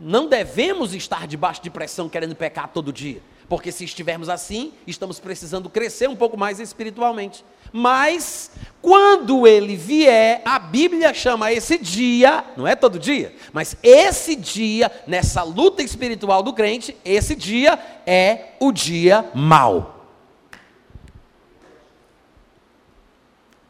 Não 0.00 0.28
devemos 0.28 0.94
estar 0.94 1.26
debaixo 1.26 1.62
de 1.62 1.70
pressão 1.70 2.08
querendo 2.08 2.34
pecar 2.34 2.68
todo 2.68 2.92
dia. 2.92 3.20
Porque 3.48 3.72
se 3.72 3.84
estivermos 3.84 4.28
assim, 4.28 4.72
estamos 4.86 5.18
precisando 5.18 5.70
crescer 5.70 6.08
um 6.08 6.16
pouco 6.16 6.36
mais 6.36 6.60
espiritualmente. 6.60 7.44
Mas, 7.72 8.50
quando 8.80 9.46
ele 9.46 9.74
vier, 9.76 10.42
a 10.44 10.58
Bíblia 10.58 11.14
chama 11.14 11.52
esse 11.52 11.78
dia, 11.78 12.44
não 12.56 12.66
é 12.66 12.74
todo 12.74 12.98
dia, 12.98 13.34
mas 13.52 13.76
esse 13.82 14.34
dia, 14.34 14.90
nessa 15.06 15.42
luta 15.42 15.82
espiritual 15.82 16.42
do 16.42 16.52
crente, 16.52 16.96
esse 17.04 17.34
dia 17.34 17.78
é 18.06 18.52
o 18.60 18.72
dia 18.72 19.30
mau. 19.34 19.96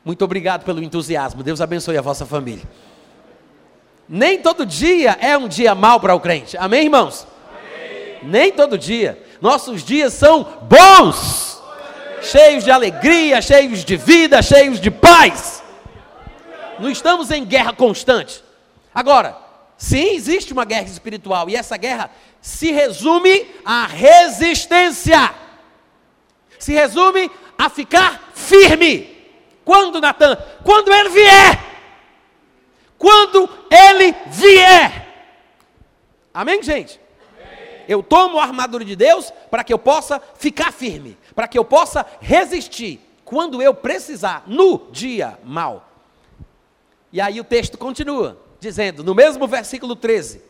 Muito 0.04 0.25
obrigado 0.25 0.64
pelo 0.64 0.82
entusiasmo. 0.82 1.42
Deus 1.42 1.61
abençoe 1.61 1.99
a 1.99 2.02
vossa 2.02 2.25
família. 2.25 2.64
Nem 4.08 4.40
todo 4.40 4.64
dia 4.64 5.18
é 5.20 5.37
um 5.37 5.47
dia 5.47 5.75
mau 5.75 6.00
para 6.00 6.14
o 6.14 6.20
crente. 6.20 6.56
Amém, 6.56 6.85
irmãos? 6.85 7.26
Amém. 7.50 8.18
Nem 8.23 8.50
todo 8.50 8.78
dia. 8.78 9.23
Nossos 9.40 9.85
dias 9.85 10.12
são 10.14 10.42
bons, 10.62 11.62
cheios 12.23 12.64
de 12.64 12.71
alegria, 12.71 13.40
cheios 13.40 13.85
de 13.85 13.97
vida, 13.97 14.42
cheios 14.42 14.80
de 14.80 14.90
paz. 14.90 15.62
Não 16.78 16.90
estamos 16.90 17.30
em 17.30 17.45
guerra 17.45 17.73
constante. 17.73 18.42
Agora, 18.95 19.37
sim, 19.76 20.14
existe 20.14 20.52
uma 20.52 20.64
guerra 20.64 20.87
espiritual 20.87 21.49
e 21.49 21.57
essa 21.57 21.76
guerra 21.76 22.11
se 22.40 22.73
resume 22.73 23.47
à 23.64 23.87
resistência. 23.87 25.35
Se 26.59 26.73
resume 26.73 27.30
a 27.57 27.68
ficar 27.68 28.30
firme. 28.35 29.16
Quando 29.64 30.00
Natan? 30.00 30.37
Quando 30.64 30.92
ele 30.92 31.11
vier. 31.11 31.64
Quando 32.97 33.49
ele 33.71 34.14
vier. 34.26 35.07
Amém, 36.35 36.62
gente? 36.62 37.00
Eu 37.88 38.02
tomo 38.02 38.38
a 38.38 38.42
armadura 38.42 38.85
de 38.85 38.95
Deus 38.95 39.33
para 39.50 39.64
que 39.64 39.73
eu 39.73 39.78
possa 39.78 40.23
ficar 40.37 40.71
firme, 40.71 41.16
para 41.35 41.49
que 41.49 41.59
eu 41.59 41.64
possa 41.64 42.04
resistir 42.21 43.00
quando 43.25 43.62
eu 43.62 43.75
precisar, 43.75 44.45
no 44.47 44.88
dia 44.92 45.38
mal. 45.42 45.88
E 47.12 47.21
aí 47.21 47.40
o 47.40 47.45
texto 47.45 47.78
continua, 47.78 48.38
dizendo, 48.61 49.02
no 49.02 49.14
mesmo 49.14 49.47
versículo 49.47 49.97
13: 49.97 50.42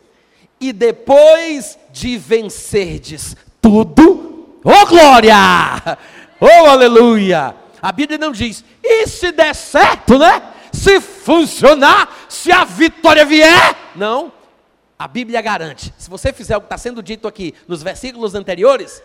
E 0.61 0.73
depois 0.73 1.79
de 1.93 2.17
vencerdes 2.17 3.37
tudo, 3.63 4.61
oh 4.65 4.87
glória! 4.87 5.37
Oh 6.41 6.67
aleluia! 6.67 7.55
A 7.81 7.93
Bíblia 7.93 8.19
não 8.19 8.33
diz, 8.33 8.65
e 8.83 9.07
se 9.07 9.31
der 9.31 9.55
certo, 9.55 10.19
né? 10.19 10.43
Se 10.73 11.01
funcionar, 11.01 12.27
se 12.29 12.51
a 12.51 12.65
vitória 12.65 13.25
vier. 13.25 13.77
Não, 13.95 14.33
a 14.99 15.07
Bíblia 15.07 15.41
garante, 15.41 15.95
se 15.97 16.11
você 16.11 16.33
fizer 16.33 16.57
o 16.57 16.61
que 16.61 16.67
está 16.67 16.77
sendo 16.77 17.01
dito 17.03 17.29
aqui 17.29 17.55
nos 17.69 17.83
versículos 17.83 18.35
anteriores, 18.35 19.01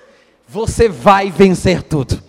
você 0.47 0.89
vai 0.89 1.29
vencer 1.29 1.83
tudo. 1.83 2.21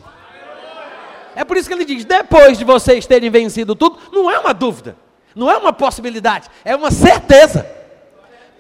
É 1.35 1.44
por 1.44 1.56
isso 1.56 1.66
que 1.66 1.75
ele 1.75 1.87
diz: 1.87 2.04
depois 2.04 2.59
de 2.59 2.64
vocês 2.64 3.06
terem 3.06 3.30
vencido 3.30 3.75
tudo, 3.75 3.99
não 4.12 4.30
é 4.30 4.38
uma 4.38 4.52
dúvida, 4.52 4.97
não 5.35 5.50
é 5.50 5.56
uma 5.56 5.73
possibilidade, 5.73 6.50
é 6.62 6.76
uma 6.76 6.90
certeza. 6.90 7.66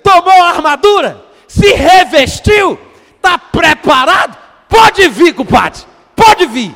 Tomou 0.02 0.42
a 0.42 0.48
armadura, 0.48 1.22
se 1.46 1.74
revestiu, 1.74 2.78
está 3.16 3.36
preparado, 3.36 4.36
pode 4.68 5.06
vir, 5.08 5.34
compadre, 5.34 5.82
pode 6.16 6.46
vir. 6.46 6.74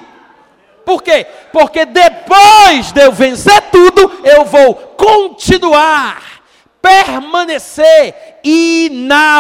Por 0.85 1.03
quê? 1.03 1.27
Porque 1.53 1.85
depois 1.87 2.93
de 2.93 3.03
eu 3.03 3.13
vencer 3.13 3.61
tudo, 3.71 4.21
eu 4.25 4.45
vou 4.45 4.75
continuar 4.75 6.38
permanecer 6.81 8.39
inabalável. 8.45 9.39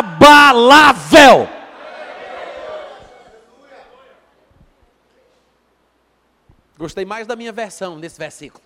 Gostei 6.78 7.04
mais 7.04 7.26
da 7.26 7.34
minha 7.34 7.52
versão 7.52 7.96
nesse 7.96 8.18
versículo. 8.18 8.62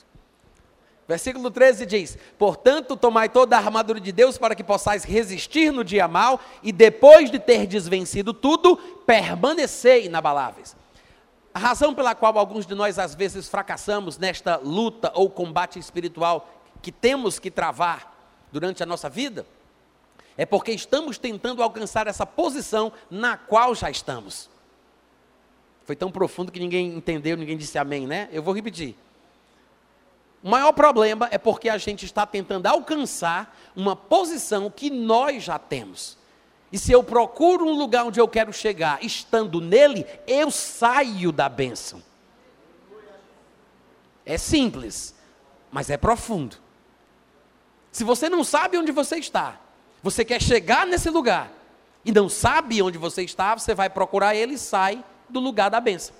Versículo 1.09 1.51
13 1.51 1.87
diz: 1.87 2.19
Portanto, 2.39 2.97
tomai 2.97 3.29
toda 3.29 3.57
a 3.57 3.59
armadura 3.59 3.99
de 3.99 4.13
Deus 4.13 4.37
para 4.37 4.55
que 4.55 4.63
possais 4.63 5.03
resistir 5.03 5.73
no 5.73 5.83
dia 5.83 6.07
mal 6.07 6.39
e 6.63 6.71
depois 6.71 7.31
de 7.31 7.39
ter 7.39 7.67
desvencido 7.67 8.35
tudo, 8.35 8.77
permanecer 9.07 10.05
inabaláveis. 10.05 10.77
A 11.55 11.59
razão 11.59 11.95
pela 11.95 12.15
qual 12.15 12.39
alguns 12.39 12.67
de 12.67 12.75
nós 12.75 12.99
às 12.99 13.15
vezes 13.15 13.49
fracassamos 13.49 14.17
nesta 14.17 14.57
luta 14.57 15.11
ou 15.15 15.29
combate 15.29 15.79
espiritual 15.79 16.49
que 16.81 16.93
temos 16.93 17.39
que 17.39 17.51
travar 17.51 18.12
durante 18.53 18.83
a 18.83 18.87
nossa 18.87 19.09
vida, 19.09 19.47
é 20.37 20.47
porque 20.47 20.71
estamos 20.71 21.19
tentando 21.19 21.63
alcançar 21.63 22.07
essa 22.07 22.27
posição 22.27 22.93
na 23.11 23.37
qual 23.37 23.75
já 23.75 23.91
estamos. 23.91 24.49
Foi 25.85 25.97
tão 25.97 26.11
profundo 26.11 26.53
que 26.53 26.61
ninguém 26.61 26.95
entendeu, 26.95 27.37
ninguém 27.37 27.57
disse 27.57 27.79
amém, 27.79 28.07
né? 28.07 28.29
Eu 28.33 28.43
vou 28.43 28.55
repetir. 28.55 28.97
O 30.43 30.49
maior 30.49 30.73
problema 30.73 31.29
é 31.31 31.39
porque 31.39 31.69
a 31.69 31.79
gente 31.79 32.05
está 32.05 32.27
tentando 32.27 32.67
alcançar 32.67 33.57
uma 33.75 33.95
posição 33.95 34.71
que 34.71 34.91
nós 34.91 35.43
já 35.43 35.59
temos. 35.59 36.19
E 36.73 36.79
se 36.79 36.91
eu 36.91 37.05
procuro 37.05 37.67
um 37.67 37.77
lugar 37.77 38.05
onde 38.07 38.19
eu 38.19 38.27
quero 38.27 38.53
chegar, 38.53 39.05
estando 39.05 39.61
nele, 39.61 40.07
eu 40.27 40.51
saio 40.51 41.31
da 41.31 41.49
bênção. 41.49 42.03
É 44.25 44.39
simples, 44.39 45.15
mas 45.71 45.91
é 45.91 45.97
profundo. 45.97 46.57
Se 47.93 48.03
você 48.03 48.29
não 48.31 48.43
sabe 48.43 48.79
onde 48.79 48.91
você 48.91 49.17
está, 49.17 49.61
você 50.03 50.25
quer 50.25 50.41
chegar 50.41 50.87
nesse 50.87 51.11
lugar 51.11 51.53
e 52.05 52.11
não 52.11 52.29
sabe 52.29 52.83
onde 52.83 52.97
você 52.97 53.23
está, 53.23 53.55
você 53.55 53.75
vai 53.75 53.91
procurar 53.91 54.35
ele 54.35 54.55
e 54.55 54.59
sai 54.59 55.05
do 55.29 55.39
lugar 55.39 55.71
da 55.71 55.79
bênção. 55.79 56.15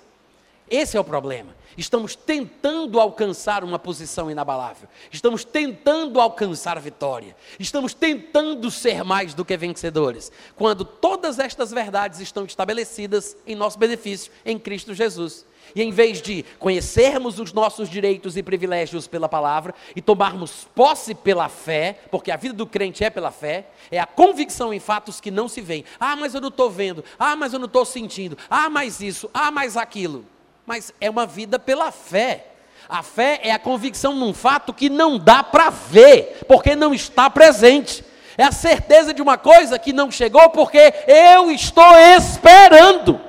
Esse 0.69 0.95
é 0.95 0.99
o 0.99 1.03
problema. 1.03 1.55
Estamos 1.77 2.15
tentando 2.15 2.99
alcançar 2.99 3.63
uma 3.63 3.79
posição 3.79 4.29
inabalável. 4.29 4.87
Estamos 5.11 5.43
tentando 5.43 6.21
alcançar 6.21 6.79
vitória. 6.79 7.35
Estamos 7.59 7.93
tentando 7.93 8.69
ser 8.69 9.03
mais 9.03 9.33
do 9.33 9.43
que 9.43 9.57
vencedores. 9.57 10.31
Quando 10.55 10.85
todas 10.85 11.39
estas 11.39 11.71
verdades 11.71 12.19
estão 12.19 12.45
estabelecidas 12.45 13.35
em 13.45 13.55
nosso 13.55 13.77
benefício 13.77 14.31
em 14.45 14.57
Cristo 14.57 14.93
Jesus. 14.93 15.45
E 15.75 15.81
em 15.81 15.91
vez 15.91 16.21
de 16.21 16.45
conhecermos 16.59 17.39
os 17.39 17.51
nossos 17.53 17.89
direitos 17.89 18.37
e 18.37 18.43
privilégios 18.43 19.07
pela 19.07 19.27
palavra 19.27 19.73
e 19.95 20.01
tomarmos 20.01 20.67
posse 20.75 21.15
pela 21.15 21.49
fé, 21.49 21.99
porque 22.11 22.31
a 22.31 22.37
vida 22.37 22.53
do 22.53 22.67
crente 22.67 23.03
é 23.03 23.09
pela 23.09 23.31
fé, 23.31 23.67
é 23.91 23.99
a 23.99 24.05
convicção 24.05 24.73
em 24.73 24.79
fatos 24.79 25.19
que 25.19 25.31
não 25.31 25.47
se 25.47 25.61
veem. 25.61 25.85
Ah, 25.99 26.15
mas 26.15 26.35
eu 26.35 26.41
não 26.41 26.49
estou 26.49 26.69
vendo. 26.69 27.03
Ah, 27.17 27.35
mas 27.35 27.53
eu 27.53 27.59
não 27.59 27.67
estou 27.67 27.85
sentindo. 27.85 28.37
Ah, 28.49 28.69
mais 28.69 29.01
isso. 29.01 29.29
Ah, 29.33 29.51
mais 29.51 29.75
aquilo. 29.75 30.25
Mas 30.65 30.93
é 31.01 31.09
uma 31.09 31.25
vida 31.25 31.59
pela 31.59 31.91
fé. 31.91 32.47
A 32.87 33.01
fé 33.01 33.39
é 33.43 33.51
a 33.51 33.59
convicção 33.59 34.13
num 34.13 34.33
fato 34.33 34.73
que 34.73 34.89
não 34.89 35.17
dá 35.17 35.41
para 35.43 35.69
ver, 35.69 36.41
porque 36.47 36.75
não 36.75 36.93
está 36.93 37.29
presente. 37.29 38.03
É 38.37 38.43
a 38.43 38.51
certeza 38.51 39.13
de 39.13 39.21
uma 39.21 39.37
coisa 39.37 39.77
que 39.77 39.93
não 39.93 40.09
chegou 40.09 40.49
porque 40.49 40.93
eu 41.07 41.51
estou 41.51 41.95
esperando. 42.17 43.19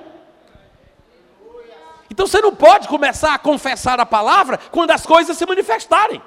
Então 2.15 2.29
você 2.29 2.41
não 2.41 2.55
pode 2.55 2.87
começar 2.87 3.35
a 3.35 3.39
confessar 3.39 3.99
a 3.99 4.07
palavra 4.07 4.57
quando 4.71 4.93
as 4.93 5.05
coisas 5.05 5.37
se 5.37 5.45
manifestarem. 5.45 6.23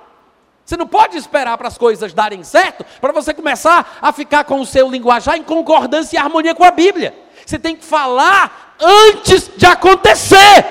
Você 0.65 0.75
não 0.75 0.86
pode 0.86 1.15
esperar 1.15 1.58
para 1.58 1.70
as 1.70 1.77
coisas 1.77 2.13
darem 2.13 2.44
certo 2.44 2.86
para 3.00 3.13
você 3.13 3.34
começar 3.34 3.98
a 4.01 4.12
ficar 4.12 4.44
com 4.44 4.60
o 4.60 4.65
seu 4.65 4.89
linguajar 4.91 5.38
em 5.38 5.44
concordância 5.44 6.17
e 6.17 6.20
harmonia 6.20 6.53
com 6.53 6.65
a 6.65 6.72
Bíblia. 6.72 7.17
Você 7.46 7.58
tem 7.58 7.74
que 7.74 7.86
falar 7.86 8.75
antes 8.77 9.50
de 9.56 9.65
acontecer. 9.65 10.65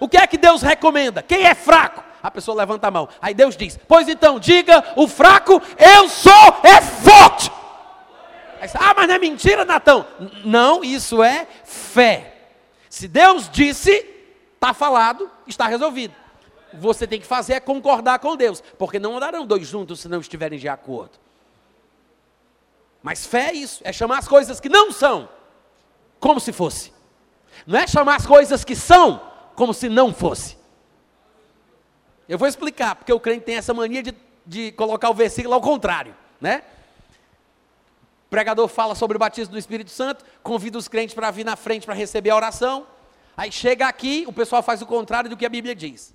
O 0.00 0.08
que 0.08 0.16
é 0.16 0.26
que 0.26 0.38
Deus 0.38 0.62
recomenda? 0.62 1.22
Quem 1.22 1.44
é 1.44 1.54
fraco? 1.54 2.02
A 2.22 2.30
pessoa 2.30 2.56
levanta 2.56 2.88
a 2.88 2.90
mão. 2.90 3.10
Aí 3.20 3.34
Deus 3.34 3.54
diz: 3.58 3.78
Pois 3.86 4.08
então, 4.08 4.38
diga 4.40 4.82
o 4.96 5.06
fraco, 5.06 5.60
eu 5.76 6.08
sou 6.08 6.60
é 6.62 6.80
forte. 6.80 7.52
Aí, 8.58 8.70
ah, 8.72 8.94
mas 8.96 9.06
não 9.06 9.16
é 9.16 9.18
mentira, 9.18 9.66
Natão. 9.66 10.06
Não, 10.42 10.82
isso 10.82 11.22
é 11.22 11.46
fé. 11.62 12.31
Se 12.92 13.08
Deus 13.08 13.48
disse, 13.48 14.06
está 14.54 14.74
falado, 14.74 15.30
está 15.46 15.66
resolvido. 15.66 16.14
Você 16.74 17.06
tem 17.06 17.18
que 17.18 17.26
fazer 17.26 17.54
é 17.54 17.58
concordar 17.60 18.18
com 18.18 18.36
Deus, 18.36 18.62
porque 18.78 18.98
não 18.98 19.16
andarão 19.16 19.46
dois 19.46 19.66
juntos 19.66 20.00
se 20.00 20.08
não 20.08 20.20
estiverem 20.20 20.58
de 20.58 20.68
acordo. 20.68 21.12
Mas 23.02 23.24
fé 23.24 23.48
é 23.48 23.54
isso, 23.54 23.80
é 23.82 23.94
chamar 23.94 24.18
as 24.18 24.28
coisas 24.28 24.60
que 24.60 24.68
não 24.68 24.92
são, 24.92 25.26
como 26.20 26.38
se 26.38 26.52
fosse. 26.52 26.92
Não 27.66 27.78
é 27.78 27.86
chamar 27.86 28.16
as 28.16 28.26
coisas 28.26 28.62
que 28.62 28.76
são, 28.76 29.22
como 29.56 29.72
se 29.72 29.88
não 29.88 30.12
fosse. 30.12 30.58
Eu 32.28 32.36
vou 32.36 32.46
explicar, 32.46 32.94
porque 32.96 33.12
o 33.12 33.18
crente 33.18 33.46
tem 33.46 33.56
essa 33.56 33.72
mania 33.72 34.02
de, 34.02 34.14
de 34.44 34.70
colocar 34.72 35.08
o 35.08 35.14
versículo 35.14 35.54
ao 35.54 35.62
contrário, 35.62 36.14
né? 36.38 36.62
Pregador 38.32 38.66
fala 38.66 38.94
sobre 38.94 39.18
o 39.18 39.20
batismo 39.20 39.52
do 39.52 39.58
Espírito 39.58 39.90
Santo, 39.90 40.24
convida 40.42 40.78
os 40.78 40.88
crentes 40.88 41.14
para 41.14 41.30
vir 41.30 41.44
na 41.44 41.54
frente 41.54 41.84
para 41.84 41.94
receber 41.94 42.30
a 42.30 42.36
oração. 42.36 42.86
Aí 43.36 43.52
chega 43.52 43.86
aqui, 43.86 44.24
o 44.26 44.32
pessoal 44.32 44.62
faz 44.62 44.80
o 44.80 44.86
contrário 44.86 45.28
do 45.28 45.36
que 45.36 45.44
a 45.44 45.50
Bíblia 45.50 45.74
diz. 45.74 46.14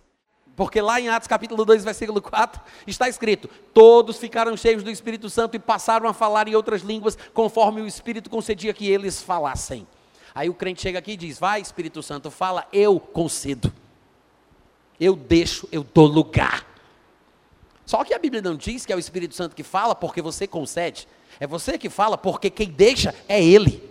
Porque 0.55 0.81
lá 0.81 0.99
em 0.99 1.09
Atos 1.09 1.27
capítulo 1.27 1.63
2, 1.63 1.83
versículo 1.83 2.19
4, 2.19 2.59
está 2.87 3.07
escrito: 3.07 3.47
Todos 3.71 4.17
ficaram 4.17 4.57
cheios 4.57 4.81
do 4.81 4.89
Espírito 4.89 5.29
Santo 5.29 5.55
e 5.55 5.59
passaram 5.59 6.09
a 6.09 6.13
falar 6.13 6.47
em 6.47 6.55
outras 6.55 6.81
línguas, 6.81 7.15
conforme 7.35 7.81
o 7.81 7.87
Espírito 7.87 8.31
concedia 8.31 8.73
que 8.73 8.89
eles 8.89 9.21
falassem. 9.21 9.87
Aí 10.33 10.49
o 10.49 10.55
crente 10.55 10.81
chega 10.81 10.97
aqui 10.97 11.11
e 11.11 11.17
diz: 11.17 11.37
Vai, 11.37 11.61
Espírito 11.61 12.01
Santo, 12.01 12.31
fala, 12.31 12.67
eu 12.73 12.99
concedo. 12.99 13.71
Eu 14.99 15.15
deixo, 15.15 15.69
eu 15.71 15.83
dou 15.83 16.07
lugar. 16.07 16.65
Só 17.85 18.03
que 18.03 18.15
a 18.15 18.17
Bíblia 18.17 18.41
não 18.41 18.55
diz 18.55 18.87
que 18.87 18.91
é 18.91 18.95
o 18.95 18.99
Espírito 18.99 19.35
Santo 19.35 19.55
que 19.55 19.61
fala 19.61 19.93
porque 19.93 20.19
você 20.19 20.47
concede. 20.47 21.07
É 21.39 21.47
você 21.47 21.77
que 21.77 21.89
fala 21.89 22.17
porque 22.17 22.49
quem 22.49 22.69
deixa 22.69 23.13
é 23.27 23.43
Ele. 23.43 23.87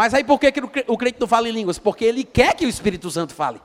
Mas 0.00 0.14
aí 0.14 0.24
por 0.24 0.38
que, 0.38 0.50
que 0.50 0.62
o 0.86 0.96
crente 0.96 1.20
não 1.20 1.26
fala 1.26 1.46
em 1.46 1.52
línguas? 1.52 1.78
Porque 1.78 2.06
ele 2.06 2.24
quer 2.24 2.54
que 2.54 2.64
o 2.64 2.68
Espírito 2.70 3.10
Santo 3.10 3.34
fale. 3.34 3.60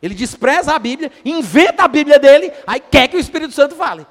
Ele 0.00 0.14
despreza 0.14 0.72
a 0.72 0.78
Bíblia, 0.78 1.10
inventa 1.24 1.82
a 1.82 1.88
Bíblia 1.88 2.20
dele, 2.20 2.52
aí 2.64 2.78
quer 2.78 3.08
que 3.08 3.16
o 3.16 3.20
Espírito 3.20 3.52
Santo 3.52 3.74
fale. 3.74 4.06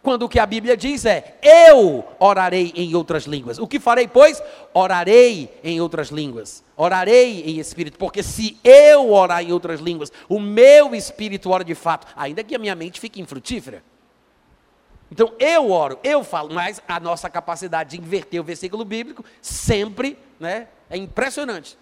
Quando 0.00 0.22
o 0.22 0.28
que 0.28 0.38
a 0.38 0.46
Bíblia 0.46 0.76
diz 0.76 1.04
é: 1.04 1.38
Eu 1.42 2.04
orarei 2.20 2.72
em 2.76 2.94
outras 2.94 3.24
línguas. 3.24 3.58
O 3.58 3.66
que 3.66 3.80
farei, 3.80 4.06
pois? 4.06 4.40
Orarei 4.72 5.50
em 5.64 5.80
outras 5.80 6.10
línguas. 6.10 6.62
Orarei 6.76 7.42
em 7.42 7.58
espírito. 7.58 7.98
Porque 7.98 8.22
se 8.22 8.56
eu 8.62 9.10
orar 9.10 9.42
em 9.42 9.50
outras 9.50 9.80
línguas, 9.80 10.12
o 10.28 10.38
meu 10.38 10.94
espírito 10.94 11.50
ora 11.50 11.64
de 11.64 11.74
fato, 11.74 12.06
ainda 12.14 12.44
que 12.44 12.54
a 12.54 12.58
minha 12.60 12.76
mente 12.76 13.00
fique 13.00 13.20
infrutífera. 13.20 13.82
Então 15.10 15.32
eu 15.38 15.70
oro, 15.70 15.98
eu 16.02 16.24
falo, 16.24 16.52
mas 16.52 16.82
a 16.86 16.98
nossa 16.98 17.30
capacidade 17.30 17.90
de 17.90 18.02
inverter 18.02 18.40
o 18.40 18.44
versículo 18.44 18.84
bíblico 18.84 19.24
sempre 19.40 20.18
né, 20.38 20.68
é 20.90 20.96
impressionante. 20.96 21.78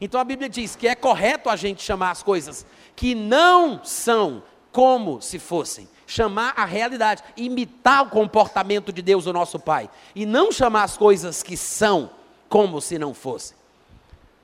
Então 0.00 0.20
a 0.20 0.24
Bíblia 0.24 0.48
diz 0.48 0.74
que 0.74 0.88
é 0.88 0.94
correto 0.94 1.48
a 1.48 1.56
gente 1.56 1.82
chamar 1.82 2.10
as 2.10 2.22
coisas 2.22 2.66
que 2.96 3.14
não 3.14 3.84
são 3.84 4.42
como 4.72 5.20
se 5.20 5.38
fossem. 5.38 5.88
Chamar 6.06 6.54
a 6.56 6.64
realidade, 6.64 7.22
imitar 7.36 8.02
o 8.02 8.10
comportamento 8.10 8.92
de 8.92 9.00
Deus, 9.00 9.26
o 9.26 9.32
nosso 9.32 9.60
Pai. 9.60 9.88
E 10.14 10.26
não 10.26 10.50
chamar 10.50 10.82
as 10.82 10.96
coisas 10.96 11.42
que 11.42 11.56
são 11.56 12.10
como 12.48 12.80
se 12.80 12.98
não 12.98 13.14
fossem. 13.14 13.56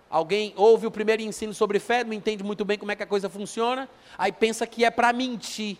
Alguém 0.08 0.54
ouve 0.56 0.86
o 0.86 0.90
primeiro 0.90 1.22
ensino 1.22 1.52
sobre 1.52 1.78
fé, 1.78 2.04
não 2.04 2.14
entende 2.14 2.42
muito 2.42 2.64
bem 2.64 2.78
como 2.78 2.90
é 2.90 2.96
que 2.96 3.02
a 3.02 3.06
coisa 3.06 3.28
funciona, 3.28 3.88
aí 4.16 4.32
pensa 4.32 4.66
que 4.66 4.84
é 4.84 4.90
para 4.90 5.12
mentir. 5.12 5.76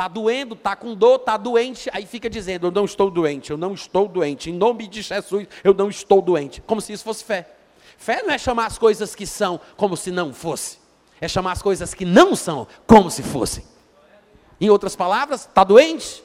Está 0.00 0.08
doendo, 0.08 0.54
está 0.54 0.74
com 0.74 0.94
dor, 0.94 1.16
está 1.16 1.36
doente, 1.36 1.90
aí 1.92 2.06
fica 2.06 2.30
dizendo: 2.30 2.68
Eu 2.68 2.70
não 2.70 2.86
estou 2.86 3.10
doente, 3.10 3.50
eu 3.50 3.58
não 3.58 3.74
estou 3.74 4.08
doente, 4.08 4.48
em 4.48 4.54
nome 4.54 4.88
de 4.88 5.02
Jesus, 5.02 5.46
eu 5.62 5.74
não 5.74 5.90
estou 5.90 6.22
doente. 6.22 6.62
Como 6.62 6.80
se 6.80 6.94
isso 6.94 7.04
fosse 7.04 7.22
fé. 7.22 7.46
Fé 7.98 8.22
não 8.22 8.32
é 8.32 8.38
chamar 8.38 8.64
as 8.64 8.78
coisas 8.78 9.14
que 9.14 9.26
são 9.26 9.60
como 9.76 9.98
se 9.98 10.10
não 10.10 10.32
fosse. 10.32 10.78
É 11.20 11.28
chamar 11.28 11.52
as 11.52 11.60
coisas 11.60 11.92
que 11.92 12.06
não 12.06 12.34
são 12.34 12.66
como 12.86 13.10
se 13.10 13.22
fossem. 13.22 13.62
Em 14.58 14.70
outras 14.70 14.96
palavras, 14.96 15.42
está 15.42 15.62
doente? 15.64 16.24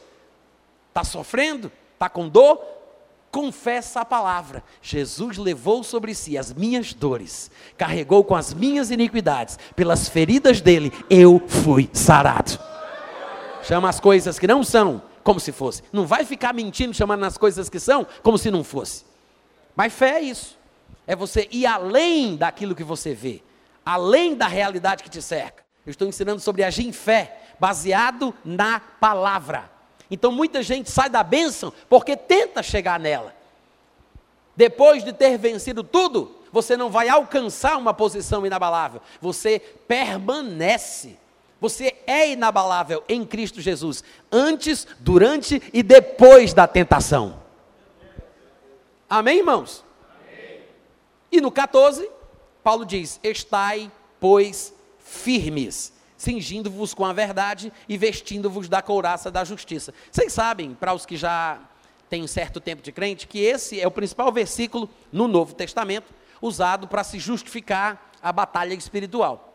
Está 0.88 1.04
sofrendo? 1.04 1.70
Está 1.96 2.08
com 2.08 2.30
dor? 2.30 2.62
Confessa 3.30 4.00
a 4.00 4.06
palavra. 4.06 4.64
Jesus 4.82 5.38
levou 5.38 5.84
sobre 5.84 6.16
si 6.16 6.38
as 6.38 6.54
minhas 6.54 6.94
dores, 6.94 7.52
carregou 7.78 8.24
com 8.24 8.38
as 8.38 8.54
minhas 8.54 8.90
iniquidades, 8.90 9.60
pelas 9.76 10.08
feridas 10.08 10.62
dele 10.62 10.94
eu 11.10 11.44
fui 11.46 11.90
sarado. 11.92 12.58
Chama 13.68 13.90
as 13.90 14.00
coisas 14.00 14.40
que 14.40 14.48
não 14.48 14.64
são 14.64 15.02
como 15.24 15.40
se 15.40 15.52
fosse. 15.52 15.84
Não 15.92 16.06
vai 16.06 16.24
ficar 16.24 16.54
mentindo 16.54 16.94
chamando 16.94 17.24
as 17.24 17.38
coisas 17.38 17.70
que 17.70 17.80
são 17.80 18.06
como 18.22 18.38
se 18.38 18.52
não 18.52 18.64
fosse. 18.64 19.04
Mas 19.76 19.94
fé 19.94 20.20
é 20.20 20.22
isso 20.22 20.58
é 21.08 21.16
você 21.16 21.48
ir 21.52 21.66
além 21.66 22.36
daquilo 22.36 22.76
que 22.76 22.84
você 22.84 23.14
vê, 23.14 23.42
além 23.86 24.36
da 24.36 24.48
realidade 24.48 25.04
que 25.04 25.10
te 25.10 25.22
cerca. 25.22 25.64
Eu 25.86 25.92
estou 25.92 26.08
ensinando 26.08 26.40
sobre 26.40 26.64
agir 26.64 26.88
em 26.88 26.92
fé, 26.92 27.40
baseado 27.60 28.34
na 28.44 28.80
palavra. 28.80 29.70
Então 30.10 30.32
muita 30.32 30.64
gente 30.64 30.90
sai 30.90 31.10
da 31.10 31.24
bênção 31.24 31.72
porque 31.88 32.16
tenta 32.16 32.64
chegar 32.64 33.00
nela. 33.00 33.36
Depois 34.56 35.04
de 35.04 35.14
ter 35.14 35.38
vencido 35.38 35.84
tudo, 35.84 36.36
você 36.52 36.78
não 36.78 36.90
vai 36.90 37.10
alcançar 37.10 37.78
uma 37.78 37.94
posição 37.94 38.46
inabalável, 38.46 39.02
você 39.22 39.60
permanece. 39.60 41.18
Você 41.60 41.96
é 42.06 42.30
inabalável 42.30 43.04
em 43.08 43.26
Cristo 43.26 43.62
Jesus, 43.62 44.04
antes, 44.32 44.86
durante 45.00 45.62
e 45.74 45.82
depois 45.82 46.54
da 46.54 46.68
tentação. 46.68 47.42
Amém, 49.10 49.38
irmãos? 49.38 49.84
E 51.32 51.40
no 51.40 51.52
14, 51.52 52.10
Paulo 52.64 52.86
diz: 52.86 53.20
Estai, 53.24 53.92
pois, 54.20 54.74
firmes, 55.00 55.94
cingindo-vos 56.18 56.94
com 56.94 57.06
a 57.06 57.14
verdade 57.14 57.72
e 57.88 57.98
vestindo-vos 57.98 58.68
da 58.68 58.82
couraça 58.82 59.32
da 59.32 59.44
justiça. 59.44 59.94
Vocês 60.12 60.34
sabem, 60.34 60.74
para 60.74 60.94
os 60.94 61.06
que 61.06 61.16
já 61.16 61.60
têm 62.10 62.24
um 62.24 62.28
certo 62.28 62.60
tempo 62.60 62.82
de 62.82 62.92
crente, 62.92 63.28
que 63.28 63.40
esse 63.40 63.80
é 63.80 63.88
o 63.88 63.92
principal 63.92 64.32
versículo 64.32 64.90
no 65.12 65.28
Novo 65.28 65.54
Testamento 65.54 66.14
usado 66.42 66.88
para 66.88 67.04
se 67.04 67.20
justificar 67.20 68.12
a 68.22 68.32
batalha 68.32 68.74
espiritual. 68.74 69.55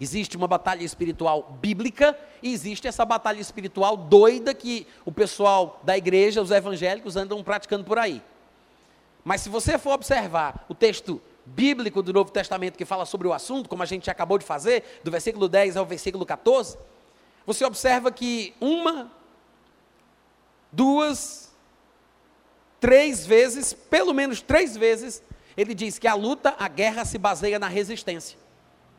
Existe 0.00 0.36
uma 0.36 0.48
batalha 0.48 0.82
espiritual 0.82 1.56
bíblica 1.60 2.18
e 2.42 2.52
existe 2.52 2.88
essa 2.88 3.04
batalha 3.04 3.40
espiritual 3.40 3.96
doida 3.96 4.52
que 4.52 4.86
o 5.04 5.12
pessoal 5.12 5.80
da 5.84 5.96
igreja, 5.96 6.42
os 6.42 6.50
evangélicos, 6.50 7.16
andam 7.16 7.42
praticando 7.42 7.84
por 7.84 7.98
aí. 7.98 8.22
Mas 9.24 9.40
se 9.40 9.48
você 9.48 9.78
for 9.78 9.92
observar 9.92 10.66
o 10.68 10.74
texto 10.74 11.20
bíblico 11.46 12.02
do 12.02 12.12
Novo 12.12 12.30
Testamento 12.30 12.76
que 12.76 12.84
fala 12.84 13.06
sobre 13.06 13.28
o 13.28 13.32
assunto, 13.32 13.68
como 13.68 13.82
a 13.82 13.86
gente 13.86 14.10
acabou 14.10 14.38
de 14.38 14.44
fazer, 14.44 15.00
do 15.04 15.10
versículo 15.10 15.48
10 15.48 15.76
ao 15.76 15.86
versículo 15.86 16.26
14, 16.26 16.76
você 17.46 17.64
observa 17.64 18.10
que 18.10 18.54
uma, 18.60 19.10
duas, 20.72 21.52
três 22.80 23.24
vezes, 23.26 23.72
pelo 23.72 24.12
menos 24.12 24.40
três 24.42 24.76
vezes, 24.76 25.22
ele 25.56 25.74
diz 25.74 25.98
que 25.98 26.08
a 26.08 26.14
luta, 26.14 26.54
a 26.58 26.68
guerra 26.68 27.04
se 27.04 27.16
baseia 27.16 27.58
na 27.58 27.68
resistência. 27.68 28.43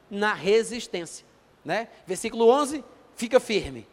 Na 0.09 0.33
resistência. 0.33 1.25
Né? 1.63 1.87
Versículo 2.05 2.47
11, 2.49 2.83
fica 3.15 3.39
firme. 3.39 3.87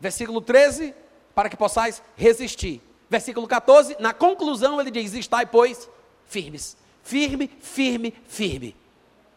Versículo 0.00 0.40
13, 0.40 0.94
para 1.34 1.48
que 1.48 1.56
possais 1.56 2.02
resistir. 2.16 2.80
Versículo 3.08 3.46
14, 3.46 3.96
na 4.00 4.12
conclusão 4.12 4.80
ele 4.80 4.90
diz: 4.90 5.14
Estai, 5.14 5.46
pois, 5.46 5.88
firmes. 6.26 6.76
Firme, 7.02 7.50
firme, 7.60 8.14
firme. 8.26 8.74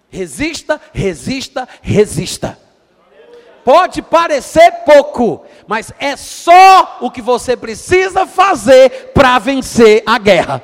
Resista, 0.10 0.82
resista, 0.94 1.68
resista. 1.82 2.58
Pode 3.64 4.02
parecer 4.02 4.72
pouco, 4.86 5.46
mas 5.68 5.92
é 6.00 6.16
só 6.16 7.00
o 7.02 7.12
que 7.12 7.22
você 7.22 7.58
precisa 7.58 8.26
fazer 8.26 9.12
para 9.14 9.38
vencer 9.40 10.04
a 10.06 10.18
guerra. 10.18 10.64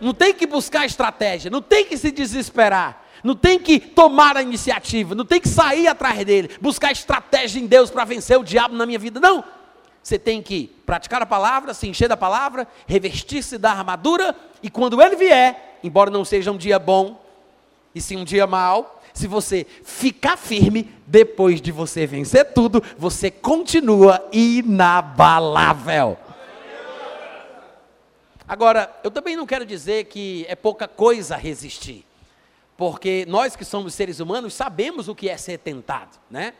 Não 0.00 0.12
tem 0.12 0.34
que 0.34 0.46
buscar 0.46 0.84
estratégia, 0.84 1.48
não 1.48 1.62
tem 1.62 1.84
que 1.84 1.96
se 1.96 2.10
desesperar, 2.10 3.05
não 3.22 3.34
tem 3.34 3.58
que 3.58 3.78
tomar 3.80 4.36
a 4.36 4.42
iniciativa, 4.42 5.14
não 5.14 5.24
tem 5.24 5.40
que 5.40 5.48
sair 5.48 5.86
atrás 5.88 6.24
dele, 6.24 6.50
buscar 6.60 6.92
estratégia 6.92 7.60
em 7.60 7.66
Deus 7.66 7.90
para 7.90 8.04
vencer 8.04 8.38
o 8.38 8.44
diabo 8.44 8.74
na 8.74 8.86
minha 8.86 8.98
vida. 8.98 9.20
Não. 9.20 9.44
Você 10.02 10.18
tem 10.18 10.40
que 10.40 10.68
praticar 10.86 11.20
a 11.20 11.26
palavra, 11.26 11.74
se 11.74 11.88
encher 11.88 12.08
da 12.08 12.16
palavra, 12.16 12.68
revestir-se 12.86 13.58
da 13.58 13.72
armadura, 13.72 14.36
e 14.62 14.70
quando 14.70 15.02
ele 15.02 15.16
vier, 15.16 15.78
embora 15.82 16.10
não 16.10 16.24
seja 16.24 16.52
um 16.52 16.56
dia 16.56 16.78
bom, 16.78 17.20
e 17.92 18.00
sim 18.00 18.16
um 18.16 18.24
dia 18.24 18.46
mau, 18.46 19.02
se 19.12 19.26
você 19.26 19.66
ficar 19.82 20.36
firme, 20.36 20.92
depois 21.06 21.60
de 21.60 21.72
você 21.72 22.06
vencer 22.06 22.52
tudo, 22.52 22.82
você 22.98 23.30
continua 23.30 24.28
inabalável. 24.30 26.18
Agora, 28.46 28.94
eu 29.02 29.10
também 29.10 29.34
não 29.34 29.46
quero 29.46 29.66
dizer 29.66 30.04
que 30.04 30.44
é 30.48 30.54
pouca 30.54 30.86
coisa 30.86 31.34
resistir, 31.34 32.04
porque 32.76 33.24
nós 33.26 33.56
que 33.56 33.64
somos 33.64 33.94
seres 33.94 34.20
humanos 34.20 34.54
sabemos 34.54 35.08
o 35.08 35.14
que 35.14 35.28
é 35.28 35.36
ser 35.36 35.58
tentado, 35.58 36.18
né? 36.30 36.54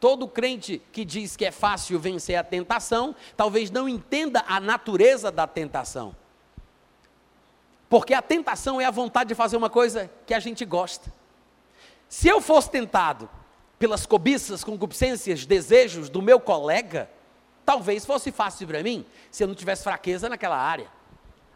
Todo 0.00 0.28
crente 0.28 0.80
que 0.92 1.04
diz 1.04 1.36
que 1.36 1.44
é 1.44 1.50
fácil 1.50 1.98
vencer 1.98 2.36
a 2.36 2.44
tentação, 2.44 3.14
talvez 3.36 3.70
não 3.70 3.88
entenda 3.88 4.44
a 4.46 4.60
natureza 4.60 5.30
da 5.30 5.46
tentação. 5.46 6.14
Porque 7.88 8.14
a 8.14 8.22
tentação 8.22 8.80
é 8.80 8.84
a 8.84 8.90
vontade 8.90 9.28
de 9.28 9.34
fazer 9.34 9.56
uma 9.56 9.70
coisa 9.70 10.10
que 10.26 10.34
a 10.34 10.40
gente 10.40 10.64
gosta. 10.64 11.12
Se 12.08 12.28
eu 12.28 12.40
fosse 12.40 12.70
tentado 12.70 13.28
pelas 13.78 14.06
cobiças, 14.06 14.62
concupiscências, 14.62 15.46
desejos 15.46 16.08
do 16.08 16.20
meu 16.20 16.38
colega, 16.38 17.10
talvez 17.64 18.04
fosse 18.04 18.30
fácil 18.30 18.66
para 18.66 18.82
mim, 18.82 19.04
se 19.30 19.42
eu 19.42 19.48
não 19.48 19.54
tivesse 19.54 19.84
fraqueza 19.84 20.28
naquela 20.28 20.56
área. 20.56 20.97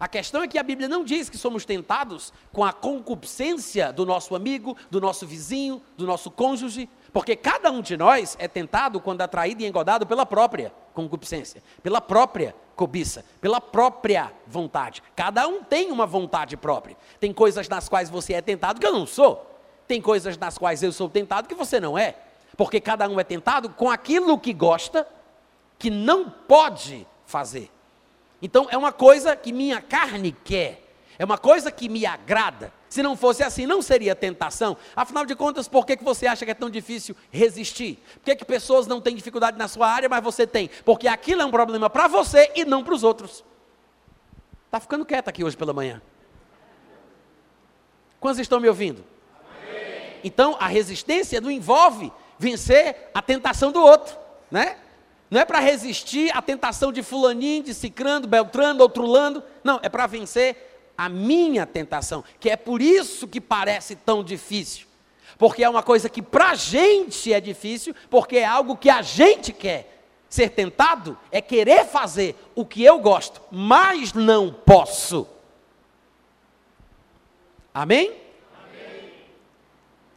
A 0.03 0.09
questão 0.09 0.43
é 0.43 0.49
que 0.49 0.59
a 0.59 0.65
Bíblia 0.65 0.88
não 0.88 1.05
diz 1.05 1.31
que 1.31 1.38
somos 1.38 1.65
tentados 1.65 2.33
com 2.53 2.65
a 2.65 2.73
concupiscência 2.73 3.93
do 3.93 4.05
nosso 4.05 4.35
amigo, 4.35 4.77
do 4.91 5.01
nosso 5.01 5.25
vizinho, 5.25 5.81
do 5.97 6.05
nosso 6.05 6.29
cônjuge, 6.29 6.91
porque 7.12 7.37
cada 7.37 7.71
um 7.71 7.81
de 7.81 7.97
nós 7.97 8.37
é 8.41 8.49
tentado 8.49 9.01
quando 9.01 9.21
atraído 9.21 9.62
e 9.62 9.65
engodado 9.65 10.05
pela 10.05 10.27
própria 10.27 10.73
concupiscência, 10.93 11.62
pela 11.85 12.01
própria 12.01 12.53
cobiça, 12.75 13.25
pela 13.41 13.61
própria 13.61 14.33
vontade. 14.45 15.01
Cada 15.15 15.47
um 15.47 15.62
tem 15.62 15.93
uma 15.93 16.05
vontade 16.05 16.57
própria. 16.57 16.97
Tem 17.21 17.33
coisas 17.33 17.69
nas 17.69 17.88
quais 17.88 18.11
você 18.11 18.33
é 18.33 18.43
tentado 18.43 18.81
que 18.81 18.87
eu 18.88 18.93
não 18.93 19.07
sou. 19.07 19.49
tem 19.87 20.03
coisas 20.03 20.37
nas 20.37 20.59
quais 20.59 20.83
eu 20.83 20.91
sou 20.91 21.09
tentado 21.09 21.47
que 21.47 21.55
você 21.55 21.79
não 21.79 21.97
é. 21.97 22.17
Porque 22.57 22.81
cada 22.81 23.09
um 23.09 23.21
é 23.21 23.25
tentado 23.25 23.71
com 23.71 23.88
aquilo 23.88 24.37
que 24.37 24.53
gosta, 24.53 25.07
que 25.79 25.91
não 25.91 26.29
pode 26.29 27.07
fazer. 27.25 27.71
Então 28.42 28.66
é 28.68 28.76
uma 28.76 28.90
coisa 28.90 29.37
que 29.37 29.52
minha 29.52 29.81
carne 29.81 30.37
quer, 30.44 30.83
é 31.16 31.24
uma 31.24 31.38
coisa 31.38 31.70
que 31.70 31.88
me 31.88 32.05
agrada. 32.05 32.72
Se 32.88 33.02
não 33.02 33.16
fosse 33.16 33.42
assim, 33.42 33.64
não 33.64 33.81
seria 33.81 34.14
tentação. 34.14 34.76
Afinal 34.94 35.24
de 35.24 35.35
contas, 35.35 35.68
por 35.68 35.87
que, 35.87 35.96
que 35.96 36.05
você 36.05 36.26
acha 36.26 36.44
que 36.44 36.50
é 36.50 36.55
tão 36.55 36.68
difícil 36.68 37.16
resistir? 37.31 38.02
Por 38.14 38.24
que, 38.24 38.37
que 38.37 38.44
pessoas 38.44 38.87
não 38.87 39.00
têm 39.00 39.14
dificuldade 39.14 39.57
na 39.57 39.68
sua 39.68 39.88
área, 39.88 40.09
mas 40.09 40.22
você 40.22 40.46
tem? 40.46 40.68
Porque 40.85 41.09
aquilo 41.09 41.40
é 41.40 41.44
um 41.44 41.50
problema 41.50 41.88
para 41.88 42.09
você 42.09 42.50
e 42.55 42.64
não 42.64 42.83
para 42.83 42.92
os 42.92 43.05
outros. 43.05 43.44
Está 44.66 44.81
ficando 44.81 45.07
quieto 45.07 45.28
aqui 45.28 45.44
hoje 45.44 45.57
pela 45.57 45.72
manhã. 45.72 46.02
Quantos 48.18 48.40
estão 48.40 48.61
me 48.61 48.68
ouvindo? 48.68 49.05
Amém. 49.62 50.20
Então, 50.24 50.57
a 50.59 50.66
resistência 50.66 51.40
não 51.40 51.50
envolve 51.50 52.12
vencer 52.38 53.11
a 53.14 53.22
tentação 53.22 53.70
do 53.70 53.81
outro, 53.81 54.16
né? 54.50 54.76
Não 55.33 55.40
é 55.40 55.47
para 55.47 55.61
resistir 55.61 56.31
à 56.37 56.42
tentação 56.42 56.92
de 56.92 57.03
fulaninho, 57.03 57.62
de 57.62 57.73
cicrando, 57.73 58.29
beltrando, 58.29 58.83
outrulando. 58.83 59.42
Não, 59.64 59.81
é 59.83 59.88
para 59.88 60.07
vencer 60.07 60.92
a 60.95 61.09
minha 61.09 61.64
tentação, 61.64 62.23
que 62.38 62.51
é 62.51 62.57
por 62.57 62.83
isso 62.83 63.27
que 63.27 63.40
parece 63.40 63.97
tão 63.97 64.23
difícil. 64.23 64.87
Porque 65.38 65.64
é 65.64 65.71
uma 65.71 65.83
coisa 65.83 66.11
que 66.11 66.21
para 66.21 66.51
a 66.51 66.55
gente 66.55 67.33
é 67.33 67.40
difícil, 67.40 67.97
porque 68.11 68.37
é 68.37 68.45
algo 68.45 68.77
que 68.77 68.90
a 68.90 69.01
gente 69.01 69.55
quer. 69.55 70.05
Ser 70.29 70.51
tentado 70.51 71.18
é 71.31 71.40
querer 71.40 71.87
fazer 71.87 72.37
o 72.55 72.66
que 72.66 72.85
eu 72.85 72.99
gosto, 72.99 73.40
mas 73.51 74.12
não 74.12 74.53
posso. 74.53 75.27
Amém? 77.73 78.21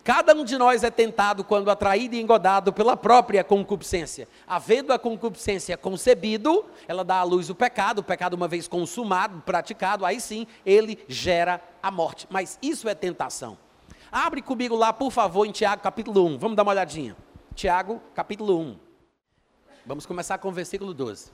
Cada 0.06 0.36
um 0.36 0.46
de 0.46 0.56
nós 0.56 0.84
é 0.84 0.92
tentado 0.92 1.44
quando 1.44 1.72
atraído 1.72 2.14
e 2.14 2.22
engodado 2.22 2.72
pela 2.72 2.96
própria 2.96 3.44
concupiscência. 3.44 4.28
Havendo 4.46 4.94
a 4.94 5.00
concupiscência 5.00 5.76
concebido, 5.76 6.64
ela 6.88 7.04
dá 7.04 7.16
à 7.16 7.24
luz 7.24 7.50
o 7.50 7.56
pecado, 7.56 8.00
o 8.00 8.04
pecado 8.04 8.36
uma 8.36 8.48
vez 8.48 8.68
consumado, 8.68 9.42
praticado, 9.42 10.06
aí 10.06 10.22
sim 10.22 10.46
ele 10.64 11.04
gera 11.08 11.60
a 11.82 11.90
morte. 11.90 12.28
Mas 12.30 12.60
isso 12.62 12.88
é 12.88 12.94
tentação. 12.94 13.58
Abre 14.12 14.44
comigo 14.44 14.76
lá, 14.76 14.94
por 14.94 15.10
favor, 15.10 15.44
em 15.44 15.52
Tiago 15.52 15.82
capítulo 15.82 16.24
1. 16.24 16.38
Vamos 16.38 16.56
dar 16.56 16.62
uma 16.62 16.74
olhadinha. 16.74 17.18
Tiago 17.56 18.00
capítulo 18.14 18.60
1. 18.60 18.78
Vamos 19.88 20.06
começar 20.06 20.38
com 20.38 20.50
o 20.50 20.52
versículo 20.52 20.94
12. 20.94 21.32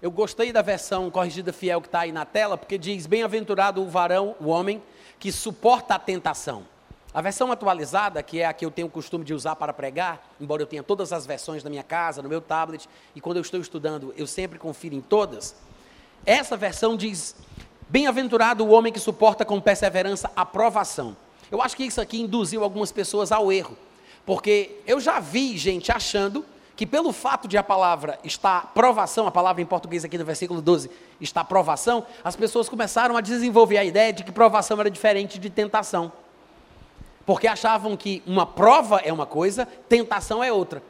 Eu 0.00 0.10
gostei 0.10 0.50
da 0.54 0.62
versão 0.62 1.10
corrigida 1.10 1.52
fiel 1.52 1.82
que 1.82 1.88
está 1.88 2.00
aí 2.00 2.12
na 2.12 2.24
tela, 2.24 2.56
porque 2.56 2.78
diz: 2.78 3.06
Bem-aventurado 3.06 3.82
o 3.82 3.90
varão, 3.90 4.34
o 4.40 4.46
homem, 4.46 4.82
que 5.18 5.30
suporta 5.30 5.96
a 5.96 5.98
tentação. 5.98 6.64
A 7.12 7.20
versão 7.20 7.50
atualizada, 7.50 8.22
que 8.22 8.38
é 8.38 8.46
a 8.46 8.52
que 8.52 8.64
eu 8.64 8.70
tenho 8.70 8.86
o 8.86 8.90
costume 8.90 9.24
de 9.24 9.34
usar 9.34 9.56
para 9.56 9.72
pregar, 9.72 10.32
embora 10.40 10.62
eu 10.62 10.66
tenha 10.66 10.82
todas 10.82 11.12
as 11.12 11.26
versões 11.26 11.64
na 11.64 11.68
minha 11.68 11.82
casa, 11.82 12.22
no 12.22 12.28
meu 12.28 12.40
tablet, 12.40 12.88
e 13.16 13.20
quando 13.20 13.38
eu 13.38 13.42
estou 13.42 13.60
estudando, 13.60 14.14
eu 14.16 14.28
sempre 14.28 14.60
confiro 14.60 14.94
em 14.94 15.00
todas. 15.00 15.56
Essa 16.24 16.56
versão 16.56 16.96
diz: 16.96 17.34
Bem-aventurado 17.88 18.64
o 18.64 18.70
homem 18.70 18.92
que 18.92 19.00
suporta 19.00 19.44
com 19.44 19.60
perseverança 19.60 20.30
a 20.36 20.46
provação. 20.46 21.16
Eu 21.50 21.60
acho 21.60 21.76
que 21.76 21.82
isso 21.82 22.00
aqui 22.00 22.20
induziu 22.20 22.62
algumas 22.62 22.92
pessoas 22.92 23.32
ao 23.32 23.50
erro, 23.50 23.76
porque 24.24 24.80
eu 24.86 25.00
já 25.00 25.18
vi 25.18 25.58
gente 25.58 25.90
achando 25.90 26.44
que 26.76 26.86
pelo 26.86 27.12
fato 27.12 27.48
de 27.48 27.58
a 27.58 27.62
palavra 27.62 28.20
estar 28.22 28.72
provação, 28.72 29.26
a 29.26 29.32
palavra 29.32 29.60
em 29.60 29.66
português 29.66 30.04
aqui 30.04 30.16
no 30.16 30.24
versículo 30.24 30.62
12 30.62 30.88
está 31.20 31.42
provação, 31.42 32.06
as 32.22 32.36
pessoas 32.36 32.68
começaram 32.68 33.16
a 33.16 33.20
desenvolver 33.20 33.78
a 33.78 33.84
ideia 33.84 34.12
de 34.12 34.22
que 34.22 34.30
provação 34.30 34.78
era 34.78 34.88
diferente 34.88 35.40
de 35.40 35.50
tentação 35.50 36.12
porque 37.24 37.46
achavam 37.46 37.96
que 37.96 38.22
uma 38.26 38.46
prova 38.46 39.00
é 39.04 39.12
uma 39.12 39.26
coisa, 39.26 39.66
tentação 39.88 40.42
é 40.42 40.52
outra. 40.52 40.82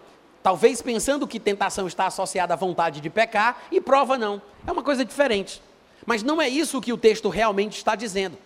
Talvez 0.42 0.80
pensando 0.80 1.26
que 1.26 1.38
tentação 1.38 1.86
está 1.86 2.06
associada 2.06 2.54
à 2.54 2.56
vontade 2.56 3.00
de 3.00 3.10
pecar 3.10 3.62
e 3.70 3.80
prova 3.80 4.16
não. 4.16 4.40
É 4.66 4.72
uma 4.72 4.82
coisa 4.82 5.04
diferente. 5.04 5.62
Mas 6.06 6.22
não 6.22 6.40
é 6.40 6.48
isso 6.48 6.80
que 6.80 6.92
o 6.92 6.96
texto 6.96 7.28
realmente 7.28 7.76
está 7.76 7.94
dizendo. 7.94 8.38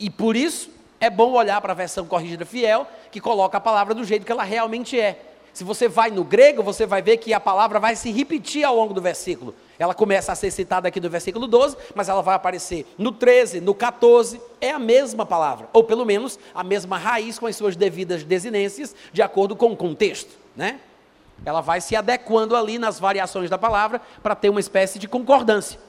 E 0.00 0.08
por 0.08 0.34
isso 0.34 0.70
é 0.98 1.10
bom 1.10 1.32
olhar 1.32 1.60
para 1.60 1.72
a 1.72 1.76
versão 1.76 2.06
corrigida 2.06 2.46
fiel, 2.46 2.86
que 3.10 3.20
coloca 3.20 3.58
a 3.58 3.60
palavra 3.60 3.94
do 3.94 4.04
jeito 4.04 4.24
que 4.24 4.32
ela 4.32 4.44
realmente 4.44 4.98
é. 4.98 5.20
Se 5.52 5.64
você 5.64 5.86
vai 5.86 6.10
no 6.10 6.24
grego, 6.24 6.62
você 6.62 6.86
vai 6.86 7.02
ver 7.02 7.18
que 7.18 7.34
a 7.34 7.40
palavra 7.40 7.78
vai 7.78 7.94
se 7.94 8.10
repetir 8.10 8.64
ao 8.64 8.74
longo 8.74 8.94
do 8.94 9.02
versículo. 9.02 9.54
Ela 9.82 9.94
começa 9.94 10.30
a 10.30 10.36
ser 10.36 10.52
citada 10.52 10.86
aqui 10.86 11.00
no 11.00 11.10
versículo 11.10 11.48
12, 11.48 11.76
mas 11.92 12.08
ela 12.08 12.22
vai 12.22 12.36
aparecer 12.36 12.86
no 12.96 13.10
13, 13.10 13.60
no 13.60 13.74
14. 13.74 14.40
É 14.60 14.70
a 14.70 14.78
mesma 14.78 15.26
palavra, 15.26 15.68
ou 15.72 15.82
pelo 15.82 16.06
menos 16.06 16.38
a 16.54 16.62
mesma 16.62 16.96
raiz 16.96 17.36
com 17.36 17.48
as 17.48 17.56
suas 17.56 17.74
devidas 17.74 18.22
desinências, 18.22 18.94
de 19.12 19.20
acordo 19.22 19.56
com 19.56 19.72
o 19.72 19.76
contexto, 19.76 20.38
né? 20.54 20.78
Ela 21.44 21.60
vai 21.60 21.80
se 21.80 21.96
adequando 21.96 22.54
ali 22.54 22.78
nas 22.78 23.00
variações 23.00 23.50
da 23.50 23.58
palavra 23.58 24.00
para 24.22 24.36
ter 24.36 24.50
uma 24.50 24.60
espécie 24.60 25.00
de 25.00 25.08
concordância. 25.08 25.80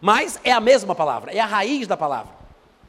Mas 0.00 0.38
é 0.44 0.52
a 0.52 0.60
mesma 0.60 0.94
palavra, 0.94 1.32
é 1.32 1.40
a 1.40 1.46
raiz 1.46 1.88
da 1.88 1.96
palavra, 1.96 2.32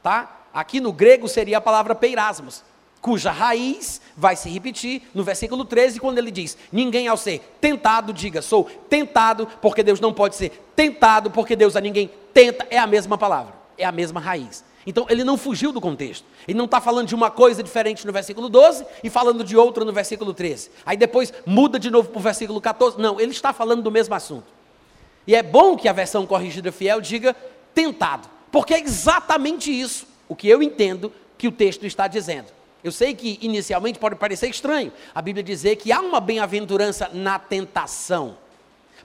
tá? 0.03 0.41
Aqui 0.53 0.79
no 0.79 0.93
grego 0.93 1.27
seria 1.27 1.57
a 1.57 1.61
palavra 1.61 1.95
peirasmos, 1.95 2.63
cuja 3.01 3.31
raiz 3.31 3.99
vai 4.15 4.35
se 4.35 4.47
repetir 4.49 5.01
no 5.13 5.23
versículo 5.23 5.65
13, 5.65 5.99
quando 5.99 6.19
ele 6.19 6.31
diz: 6.31 6.57
Ninguém 6.71 7.07
ao 7.07 7.17
ser 7.17 7.39
tentado, 7.59 8.13
diga, 8.13 8.41
sou 8.41 8.65
tentado, 8.89 9.47
porque 9.61 9.83
Deus 9.83 9.99
não 9.99 10.13
pode 10.13 10.35
ser 10.35 10.51
tentado, 10.75 11.31
porque 11.31 11.55
Deus 11.55 11.75
a 11.75 11.81
ninguém 11.81 12.09
tenta, 12.33 12.65
é 12.69 12.77
a 12.77 12.87
mesma 12.87 13.17
palavra, 13.17 13.53
é 13.77 13.85
a 13.85 13.91
mesma 13.91 14.19
raiz. 14.19 14.63
Então 14.85 15.05
ele 15.09 15.23
não 15.23 15.37
fugiu 15.37 15.71
do 15.71 15.79
contexto. 15.79 16.25
Ele 16.47 16.57
não 16.57 16.65
está 16.65 16.81
falando 16.81 17.07
de 17.07 17.15
uma 17.15 17.29
coisa 17.29 17.61
diferente 17.61 18.05
no 18.05 18.11
versículo 18.11 18.49
12 18.49 18.85
e 19.03 19.09
falando 19.09 19.43
de 19.43 19.55
outra 19.55 19.85
no 19.85 19.93
versículo 19.93 20.33
13. 20.33 20.71
Aí 20.85 20.97
depois 20.97 21.31
muda 21.45 21.77
de 21.77 21.91
novo 21.91 22.09
para 22.09 22.19
o 22.19 22.21
versículo 22.21 22.59
14. 22.59 22.99
Não, 22.99 23.19
ele 23.19 23.31
está 23.31 23.53
falando 23.53 23.83
do 23.83 23.91
mesmo 23.91 24.15
assunto. 24.15 24.47
E 25.27 25.35
é 25.35 25.43
bom 25.43 25.77
que 25.77 25.87
a 25.87 25.93
versão 25.93 26.25
corrigida 26.25 26.71
fiel 26.71 26.99
diga 26.99 27.35
tentado, 27.75 28.27
porque 28.51 28.73
é 28.73 28.79
exatamente 28.79 29.71
isso 29.71 30.07
o 30.27 30.35
que 30.35 30.49
eu 30.49 30.63
entendo 30.63 31.11
que 31.37 31.47
o 31.47 31.51
texto 31.51 31.85
está 31.85 32.07
dizendo. 32.07 32.47
Eu 32.83 32.91
sei 32.91 33.13
que 33.13 33.37
inicialmente 33.41 33.99
pode 33.99 34.15
parecer 34.15 34.49
estranho 34.49 34.91
a 35.13 35.21
Bíblia 35.21 35.43
dizer 35.43 35.75
que 35.75 35.91
há 35.91 35.99
uma 35.99 36.19
bem-aventurança 36.19 37.09
na 37.13 37.37
tentação. 37.37 38.37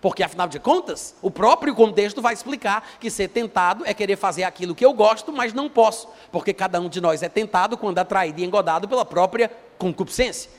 Porque 0.01 0.23
afinal 0.23 0.49
de 0.49 0.59
contas, 0.59 1.15
o 1.23 1.31
próprio 1.31 1.75
contexto 1.75 2.23
vai 2.23 2.35
explicar 2.35 2.97
que 3.01 3.11
ser 3.11 3.29
tentado 3.29 3.85
é 3.87 3.95
querer 3.95 4.17
fazer 4.17 4.45
aquilo 4.45 4.75
que 4.75 4.85
eu 4.85 4.93
gosto, 4.93 5.33
mas 5.33 5.53
não 5.53 5.69
posso. 5.69 6.09
Porque 6.31 6.53
cada 6.53 6.81
um 6.81 6.89
de 6.89 7.01
nós 7.01 7.23
é 7.23 7.29
tentado 7.29 7.77
quando 7.77 7.99
atraído 7.99 8.41
e 8.41 8.45
engodado 8.45 8.89
pela 8.89 9.05
própria 9.05 9.51
concupiscência. 9.79 10.51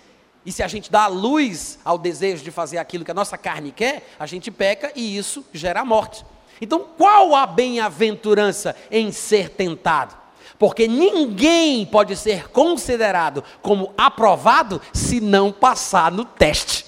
E 0.45 0.51
se 0.51 0.63
a 0.63 0.67
gente 0.67 0.91
dá 0.91 1.07
luz 1.07 1.77
ao 1.83 1.97
desejo 1.97 2.43
de 2.43 2.51
fazer 2.51 2.77
aquilo 2.77 3.03
que 3.03 3.11
a 3.11 3.13
nossa 3.13 3.37
carne 3.37 3.71
quer, 3.71 4.07
a 4.17 4.25
gente 4.25 4.49
peca 4.49 4.91
e 4.95 5.17
isso 5.17 5.45
gera 5.53 5.81
a 5.81 5.85
morte. 5.85 6.25
Então, 6.59 6.87
qual 6.97 7.35
a 7.35 7.45
bem-aventurança 7.45 8.75
em 8.89 9.11
ser 9.11 9.49
tentado? 9.49 10.26
Porque 10.59 10.87
ninguém 10.87 11.85
pode 11.85 12.15
ser 12.15 12.49
considerado 12.49 13.43
como 13.61 13.93
aprovado 13.97 14.81
se 14.91 15.21
não 15.21 15.51
passar 15.51 16.11
no 16.11 16.25
teste. 16.25 16.85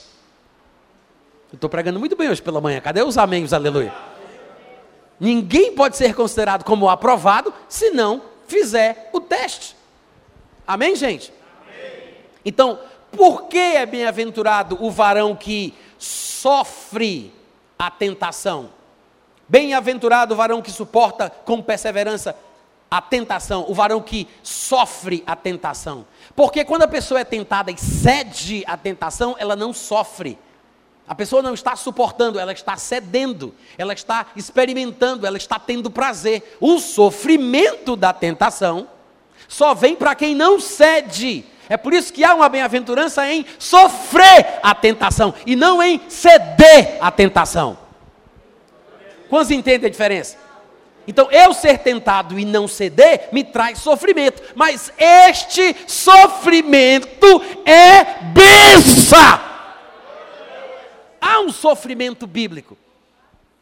Eu 1.52 1.56
estou 1.56 1.70
pregando 1.70 2.00
muito 2.00 2.16
bem 2.16 2.30
hoje 2.30 2.42
pela 2.42 2.62
manhã. 2.62 2.80
Cadê 2.82 3.04
os 3.04 3.18
amém, 3.18 3.48
aleluia? 3.52 3.94
Ninguém 5.20 5.74
pode 5.74 5.98
ser 5.98 6.16
considerado 6.16 6.64
como 6.64 6.90
aprovado 6.90 7.54
se 7.68 7.92
não 7.92 8.22
fizer 8.48 9.10
o 9.14 9.20
teste. 9.20 9.76
Amém, 10.66 10.96
gente? 10.96 11.34
Amém. 11.62 12.16
Então, 12.46 12.80
por 13.12 13.44
que 13.48 13.58
é 13.58 13.86
bem-aventurado 13.86 14.78
o 14.80 14.90
varão 14.90 15.36
que 15.36 15.74
sofre 15.98 17.34
a 17.78 17.92
tentação? 17.92 18.70
Bem-aventurado 19.48 20.34
o 20.34 20.38
varão 20.38 20.62
que 20.62 20.72
suporta 20.72 21.30
com 21.44 21.62
perseverança 21.62 22.36
a 22.90 23.02
tentação, 23.02 23.66
o 23.68 23.74
varão 23.74 24.02
que 24.02 24.28
sofre 24.42 25.24
a 25.28 25.36
tentação. 25.36 26.06
Porque 26.36 26.66
quando 26.66 26.84
a 26.84 26.88
pessoa 26.88 27.20
é 27.20 27.24
tentada 27.24 27.72
e 27.72 27.78
cede 27.78 28.64
à 28.66 28.76
tentação, 28.76 29.36
ela 29.38 29.56
não 29.56 29.74
sofre. 29.74 30.38
A 31.08 31.16
pessoa 31.16 31.42
não 31.42 31.54
está 31.54 31.76
suportando, 31.76 32.40
ela 32.40 32.52
está 32.52 32.78
cedendo, 32.78 33.54
ela 33.78 33.94
está 33.94 34.28
experimentando, 34.36 35.26
ela 35.26 35.38
está 35.38 35.58
tendo 35.58 35.90
prazer. 35.90 36.58
O 36.60 36.80
sofrimento 36.80 37.96
da 37.96 38.14
tentação 38.14 38.88
só 39.48 39.74
vem 39.74 39.96
para 39.96 40.14
quem 40.14 40.36
não 40.36 40.60
cede. 40.60 41.46
É 41.68 41.78
por 41.78 41.94
isso 41.94 42.12
que 42.14 42.24
há 42.24 42.34
uma 42.34 42.50
bem-aventurança 42.50 43.28
em 43.32 43.46
sofrer 43.58 44.60
a 44.62 44.74
tentação 44.74 45.34
e 45.46 45.56
não 45.56 45.82
em 45.82 46.02
ceder 46.08 46.98
à 47.00 47.12
tentação. 47.12 47.78
Quantos 49.30 49.52
entendem 49.52 49.88
a 49.88 49.92
diferença? 49.92 50.38
Então, 51.10 51.28
eu 51.32 51.56
ser 51.56 51.80
tentado 51.80 52.38
e 52.38 52.46
não 52.46 52.68
ceder 52.68 53.30
me 53.32 53.44
traz 53.44 53.80
sofrimento, 53.80 54.44
mas 54.54 54.94
este 54.96 55.76
sofrimento 55.88 57.42
é 57.66 58.22
benção. 58.26 59.40
Há 61.20 61.40
um 61.40 61.52
sofrimento 61.52 62.28
bíblico. 62.28 62.78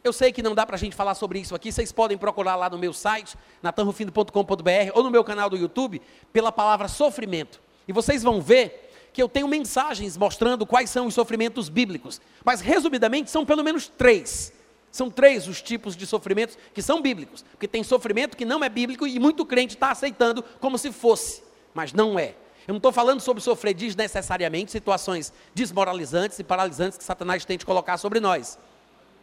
Eu 0.04 0.12
sei 0.12 0.30
que 0.30 0.42
não 0.42 0.54
dá 0.54 0.66
para 0.66 0.76
a 0.76 0.78
gente 0.78 0.94
falar 0.94 1.14
sobre 1.14 1.38
isso 1.38 1.54
aqui, 1.54 1.72
vocês 1.72 1.90
podem 1.90 2.18
procurar 2.18 2.54
lá 2.54 2.68
no 2.68 2.76
meu 2.76 2.92
site, 2.92 3.34
natanrufino.com.br 3.62 4.92
ou 4.92 5.02
no 5.02 5.10
meu 5.10 5.24
canal 5.24 5.48
do 5.48 5.56
YouTube, 5.56 6.02
pela 6.30 6.52
palavra 6.52 6.86
sofrimento. 6.86 7.62
E 7.88 7.94
vocês 7.94 8.22
vão 8.22 8.42
ver 8.42 8.92
que 9.10 9.22
eu 9.22 9.28
tenho 9.28 9.48
mensagens 9.48 10.18
mostrando 10.18 10.66
quais 10.66 10.90
são 10.90 11.06
os 11.06 11.14
sofrimentos 11.14 11.70
bíblicos. 11.70 12.20
Mas, 12.44 12.60
resumidamente, 12.60 13.30
são 13.30 13.46
pelo 13.46 13.64
menos 13.64 13.88
três. 13.88 14.52
São 14.98 15.08
três 15.08 15.46
os 15.46 15.62
tipos 15.62 15.96
de 15.96 16.04
sofrimentos 16.08 16.58
que 16.74 16.82
são 16.82 17.00
bíblicos. 17.00 17.44
Porque 17.52 17.68
tem 17.68 17.84
sofrimento 17.84 18.36
que 18.36 18.44
não 18.44 18.64
é 18.64 18.68
bíblico 18.68 19.06
e 19.06 19.16
muito 19.20 19.46
crente 19.46 19.76
está 19.76 19.92
aceitando 19.92 20.42
como 20.58 20.76
se 20.76 20.90
fosse, 20.90 21.40
mas 21.72 21.92
não 21.92 22.18
é. 22.18 22.34
Eu 22.66 22.72
não 22.72 22.78
estou 22.78 22.90
falando 22.90 23.20
sobre 23.20 23.40
sofrer 23.40 23.74
desnecessariamente 23.74 24.72
situações 24.72 25.32
desmoralizantes 25.54 26.40
e 26.40 26.42
paralisantes 26.42 26.98
que 26.98 27.04
Satanás 27.04 27.44
tente 27.44 27.64
colocar 27.64 27.96
sobre 27.96 28.18
nós. 28.18 28.58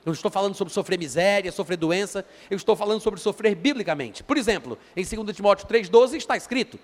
Eu 0.06 0.12
não 0.12 0.14
estou 0.14 0.32
falando 0.32 0.56
sobre 0.56 0.74
sofrer 0.74 0.98
miséria, 0.98 1.52
sofrer 1.52 1.76
doença, 1.76 2.26
eu 2.50 2.56
estou 2.56 2.78
falando 2.78 3.02
sobre 3.02 3.20
sofrer 3.20 3.54
biblicamente. 3.54 4.24
Por 4.24 4.38
exemplo, 4.38 4.80
em 4.96 5.04
2 5.04 5.36
Timóteo 5.36 5.68
3,12 5.68 6.14
está 6.14 6.38
escrito: 6.38 6.80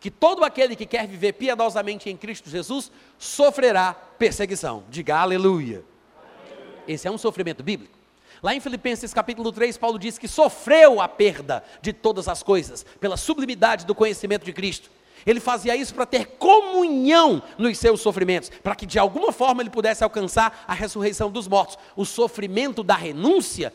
que 0.00 0.10
todo 0.10 0.42
aquele 0.42 0.74
que 0.74 0.86
quer 0.86 1.06
viver 1.06 1.34
piedosamente 1.34 2.08
em 2.08 2.16
Cristo 2.16 2.48
Jesus 2.48 2.90
sofrerá 3.18 3.92
perseguição. 3.92 4.84
Diga 4.88 5.18
aleluia. 5.18 5.84
Esse 6.88 7.06
é 7.06 7.10
um 7.10 7.18
sofrimento 7.18 7.62
bíblico. 7.62 8.00
Lá 8.42 8.52
em 8.52 8.60
Filipenses 8.60 9.14
capítulo 9.14 9.52
3, 9.52 9.78
Paulo 9.78 9.98
diz 10.00 10.18
que 10.18 10.26
sofreu 10.26 11.00
a 11.00 11.06
perda 11.06 11.62
de 11.80 11.92
todas 11.92 12.26
as 12.26 12.42
coisas, 12.42 12.84
pela 12.98 13.16
sublimidade 13.16 13.86
do 13.86 13.94
conhecimento 13.94 14.44
de 14.44 14.52
Cristo. 14.52 14.90
Ele 15.24 15.38
fazia 15.38 15.76
isso 15.76 15.94
para 15.94 16.04
ter 16.04 16.26
comunhão 16.38 17.40
nos 17.56 17.78
seus 17.78 18.00
sofrimentos, 18.00 18.50
para 18.60 18.74
que 18.74 18.84
de 18.84 18.98
alguma 18.98 19.30
forma 19.30 19.62
ele 19.62 19.70
pudesse 19.70 20.02
alcançar 20.02 20.64
a 20.66 20.74
ressurreição 20.74 21.30
dos 21.30 21.46
mortos. 21.46 21.78
O 21.94 22.04
sofrimento 22.04 22.82
da 22.82 22.96
renúncia, 22.96 23.72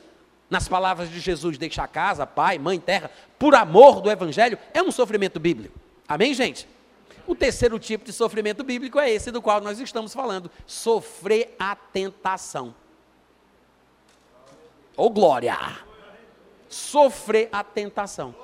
nas 0.49 0.67
palavras 0.67 1.10
de 1.10 1.21
Jesus, 1.21 1.58
deixar 1.58 1.88
casa, 1.88 2.27
pai, 2.27 2.60
mãe, 2.60 2.77
terra, 2.77 3.10
por 3.39 3.56
amor 3.56 4.01
do 4.01 4.12
Evangelho, 4.12 4.60
é 4.73 4.84
um 4.84 4.91
sofrimento 4.91 5.39
bíblico. 5.39 5.80
Amém, 6.06 6.34
gente? 6.34 6.67
O 7.25 7.34
terceiro 7.34 7.80
tipo 7.80 8.03
de 8.03 8.12
sofrimento 8.12 8.65
bíblico 8.65 8.99
é 8.99 9.10
esse 9.10 9.32
do 9.32 9.41
qual 9.41 9.62
nós 9.62 9.80
estamos 9.80 10.13
falando: 10.13 10.51
sofrer 10.65 11.56
a 11.58 11.73
tentação. 11.73 12.75
Ou 14.98 15.10
glória! 15.10 15.58
Sofrer 16.68 17.48
a 17.52 17.64
tentação. 17.64 18.36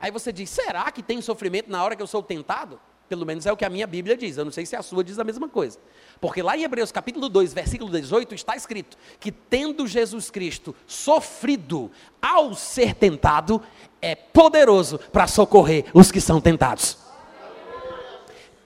Aí 0.00 0.10
você 0.10 0.32
diz: 0.32 0.50
será 0.50 0.90
que 0.90 1.02
tem 1.02 1.20
sofrimento 1.20 1.70
na 1.70 1.84
hora 1.84 1.94
que 1.94 2.02
eu 2.02 2.06
sou 2.06 2.22
tentado? 2.22 2.80
Pelo 3.08 3.24
menos 3.24 3.46
é 3.46 3.52
o 3.52 3.56
que 3.56 3.64
a 3.64 3.70
minha 3.70 3.86
Bíblia 3.86 4.16
diz. 4.16 4.36
Eu 4.36 4.44
não 4.44 4.50
sei 4.50 4.66
se 4.66 4.74
a 4.74 4.82
sua 4.82 5.04
diz 5.04 5.18
a 5.18 5.24
mesma 5.24 5.48
coisa. 5.48 5.78
Porque 6.20 6.42
lá 6.42 6.56
em 6.56 6.64
Hebreus 6.64 6.90
capítulo 6.90 7.28
2, 7.28 7.54
versículo 7.54 7.90
18, 7.90 8.34
está 8.34 8.56
escrito 8.56 8.96
que 9.20 9.30
tendo 9.30 9.86
Jesus 9.86 10.28
Cristo 10.28 10.74
sofrido 10.86 11.90
ao 12.20 12.52
ser 12.54 12.94
tentado, 12.94 13.62
é 14.02 14.16
poderoso 14.16 14.98
para 14.98 15.28
socorrer 15.28 15.84
os 15.94 16.10
que 16.10 16.20
são 16.20 16.40
tentados. 16.40 16.98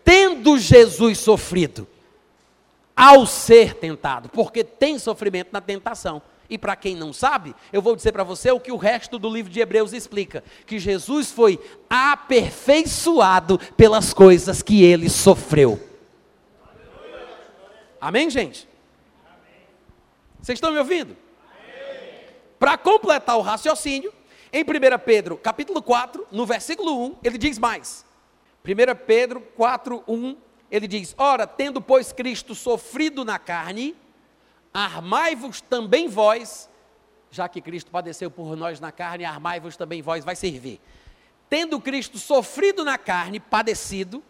Tendo 0.02 0.58
Jesus 0.58 1.18
sofrido 1.18 1.86
ao 2.96 3.26
ser 3.26 3.74
tentado, 3.74 4.28
porque 4.30 4.64
tem 4.64 4.98
sofrimento 4.98 5.50
na 5.52 5.60
tentação. 5.60 6.22
E 6.50 6.58
para 6.58 6.74
quem 6.74 6.96
não 6.96 7.12
sabe, 7.12 7.54
eu 7.72 7.80
vou 7.80 7.94
dizer 7.94 8.10
para 8.10 8.24
você 8.24 8.50
o 8.50 8.58
que 8.58 8.72
o 8.72 8.76
resto 8.76 9.20
do 9.20 9.30
livro 9.30 9.52
de 9.52 9.60
Hebreus 9.60 9.92
explica: 9.92 10.42
que 10.66 10.80
Jesus 10.80 11.30
foi 11.30 11.60
aperfeiçoado 11.88 13.56
pelas 13.76 14.12
coisas 14.12 14.60
que 14.60 14.82
ele 14.82 15.08
sofreu. 15.08 15.80
Amém, 18.00 18.28
gente? 18.28 18.68
Vocês 20.42 20.56
estão 20.56 20.72
me 20.72 20.78
ouvindo? 20.78 21.16
Para 22.58 22.76
completar 22.76 23.38
o 23.38 23.42
raciocínio, 23.42 24.12
em 24.52 24.62
1 24.62 24.66
Pedro, 25.04 25.36
capítulo 25.36 25.80
4, 25.80 26.26
no 26.32 26.44
versículo 26.44 27.06
1, 27.06 27.16
ele 27.22 27.38
diz 27.38 27.58
mais. 27.58 28.04
1 28.64 29.06
Pedro 29.06 29.40
4, 29.56 30.02
1, 30.08 30.36
ele 30.68 30.88
diz: 30.88 31.14
Ora, 31.16 31.46
tendo, 31.46 31.80
pois, 31.80 32.10
Cristo 32.10 32.54
sofrido 32.54 33.24
na 33.24 33.38
carne, 33.38 33.94
armai-vos 34.72 35.60
também 35.60 36.08
vós, 36.08 36.68
já 37.30 37.48
que 37.48 37.60
Cristo 37.60 37.90
padeceu 37.90 38.30
por 38.30 38.56
nós 38.56 38.80
na 38.80 38.90
carne, 38.92 39.24
armai-vos 39.24 39.76
também 39.76 40.02
vós, 40.02 40.24
vai 40.24 40.36
servir. 40.36 40.80
Tendo 41.48 41.80
Cristo 41.80 42.18
sofrido 42.18 42.84
na 42.84 42.96
carne, 42.96 43.40
padecido, 43.40 44.22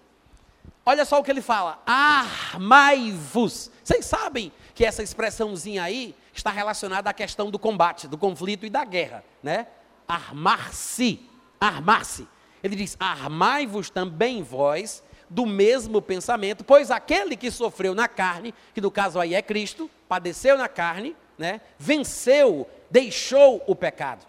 olha 0.85 1.05
só 1.05 1.21
o 1.21 1.25
que 1.25 1.31
ele 1.31 1.43
fala: 1.43 1.83
armai-vos. 1.87 3.71
Vocês 3.85 4.07
sabem 4.07 4.53
que 4.75 4.85
essa 4.85 5.03
expressãozinha 5.03 5.83
aí 5.83 6.15
está 6.33 6.51
relacionada 6.51 7.11
à 7.11 7.13
questão 7.13 7.51
do 7.51 7.59
combate, 7.59 8.09
do 8.09 8.17
conflito 8.17 8.65
e 8.65 8.71
da 8.71 8.85
guerra, 8.85 9.25
né? 9.43 9.67
armar-se, 10.09 11.21
armar-se. 11.61 12.27
Ele 12.63 12.77
diz: 12.77 12.97
armai-vos 12.99 13.91
também 13.91 14.43
vós 14.43 15.03
do 15.31 15.47
mesmo 15.47 16.03
pensamento, 16.03 16.65
pois 16.65 16.91
aquele 16.91 17.37
que 17.37 17.51
sofreu 17.53 17.95
na 17.95 18.09
carne, 18.09 18.53
que 18.75 18.81
no 18.81 18.91
caso 18.91 19.21
aí 19.21 19.33
é 19.35 19.41
Cristo, 19.41 19.89
padeceu 20.09 20.59
na 20.59 20.69
carne, 20.69 21.17
né, 21.39 21.61
venceu, 21.79 22.69
deixou 22.91 23.63
o 23.67 23.77
pecado. 23.77 24.27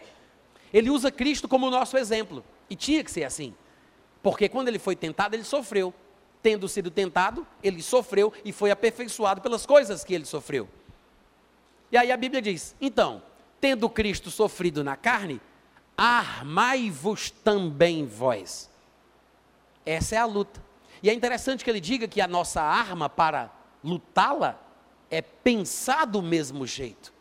Ele 0.72 0.92
usa 0.92 1.12
Cristo 1.12 1.48
como 1.50 1.72
nosso 1.72 1.98
exemplo, 1.98 2.44
e 2.70 2.76
tinha 2.76 3.04
que 3.04 3.12
ser 3.12 3.24
assim, 3.24 3.56
porque 4.22 4.48
quando 4.48 4.68
ele 4.68 4.80
foi 4.80 4.96
tentado, 4.96 5.36
ele 5.36 5.44
sofreu. 5.44 5.94
Tendo 6.44 6.68
sido 6.68 6.90
tentado, 6.90 7.46
ele 7.62 7.84
sofreu 7.84 8.34
e 8.44 8.52
foi 8.52 8.72
aperfeiçoado 8.72 9.42
pelas 9.42 9.66
coisas 9.66 10.04
que 10.04 10.14
ele 10.14 10.26
sofreu. 10.26 10.68
E 11.92 11.98
aí 11.98 12.12
a 12.12 12.18
Bíblia 12.18 12.42
diz: 12.42 12.76
então, 12.82 13.22
tendo 13.60 13.88
Cristo 13.88 14.32
sofrido 14.32 14.84
na 14.84 14.96
carne, 14.96 15.40
armai-vos 15.96 17.30
também 17.30 18.08
vós. 18.08 18.70
Essa 19.86 20.16
é 20.16 20.18
a 20.18 20.26
luta. 20.26 20.71
E 21.04 21.10
é 21.10 21.14
interessante 21.14 21.64
que 21.64 21.70
ele 21.70 21.80
diga 21.80 22.08
que 22.08 22.22
a 22.22 22.28
nossa 22.28 22.62
arma 22.62 23.10
para 23.10 23.52
lutá-la 23.84 24.60
é 25.10 25.22
pensar 25.22 26.06
do 26.06 26.22
mesmo 26.22 26.66
jeito. 26.66 27.14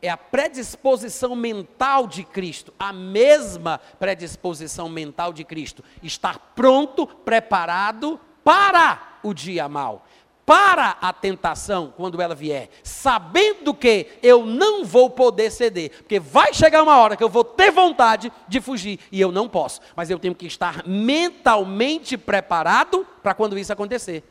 É 0.00 0.08
a 0.08 0.16
predisposição 0.16 1.34
mental 1.34 2.06
de 2.06 2.22
Cristo, 2.22 2.72
a 2.78 2.92
mesma 2.92 3.78
predisposição 3.98 4.88
mental 4.88 5.32
de 5.32 5.44
Cristo. 5.44 5.82
Estar 6.02 6.38
pronto, 6.54 7.06
preparado 7.06 8.20
para 8.44 9.18
o 9.22 9.34
dia 9.34 9.68
mal 9.68 10.04
para 10.48 10.96
a 10.98 11.12
tentação 11.12 11.92
quando 11.94 12.22
ela 12.22 12.34
vier, 12.34 12.70
sabendo 12.82 13.74
que 13.74 14.06
eu 14.22 14.46
não 14.46 14.82
vou 14.82 15.10
poder 15.10 15.50
ceder, 15.50 15.90
porque 15.90 16.18
vai 16.18 16.54
chegar 16.54 16.82
uma 16.82 16.96
hora 16.96 17.18
que 17.18 17.22
eu 17.22 17.28
vou 17.28 17.44
ter 17.44 17.70
vontade 17.70 18.32
de 18.48 18.58
fugir 18.58 18.98
e 19.12 19.20
eu 19.20 19.30
não 19.30 19.46
posso, 19.46 19.82
mas 19.94 20.08
eu 20.08 20.18
tenho 20.18 20.34
que 20.34 20.46
estar 20.46 20.88
mentalmente 20.88 22.16
preparado 22.16 23.06
para 23.22 23.34
quando 23.34 23.58
isso 23.58 23.70
acontecer, 23.74 24.24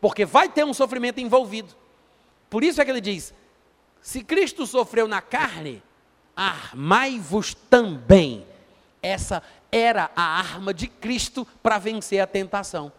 porque 0.00 0.24
vai 0.24 0.48
ter 0.48 0.64
um 0.64 0.72
sofrimento 0.72 1.20
envolvido. 1.20 1.76
Por 2.48 2.64
isso 2.64 2.80
é 2.80 2.84
que 2.86 2.90
ele 2.90 3.02
diz: 3.02 3.34
se 4.00 4.24
Cristo 4.24 4.66
sofreu 4.66 5.06
na 5.06 5.20
carne, 5.20 5.82
armai-vos 6.34 7.52
também. 7.52 8.46
Essa 9.02 9.42
era 9.70 10.10
a 10.16 10.38
arma 10.38 10.72
de 10.72 10.86
Cristo 10.86 11.46
para 11.62 11.76
vencer 11.76 12.20
a 12.20 12.26
tentação. 12.26 12.90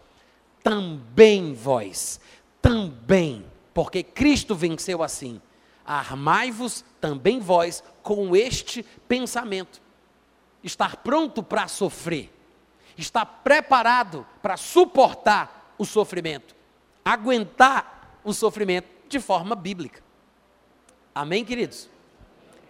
Também 0.62 1.52
vós 1.52 2.20
também, 2.60 3.44
porque 3.72 4.02
Cristo 4.02 4.54
venceu 4.54 5.02
assim. 5.02 5.40
Armai-vos 5.84 6.84
também 7.00 7.40
vós 7.40 7.82
com 8.02 8.36
este 8.36 8.82
pensamento. 9.08 9.80
Estar 10.62 10.96
pronto 10.98 11.42
para 11.42 11.66
sofrer, 11.68 12.32
estar 12.96 13.24
preparado 13.24 14.26
para 14.42 14.56
suportar 14.56 15.74
o 15.78 15.84
sofrimento, 15.84 16.54
aguentar 17.04 18.20
o 18.22 18.32
sofrimento 18.32 18.88
de 19.08 19.18
forma 19.18 19.56
bíblica. 19.56 20.02
Amém, 21.14 21.44
queridos? 21.44 21.88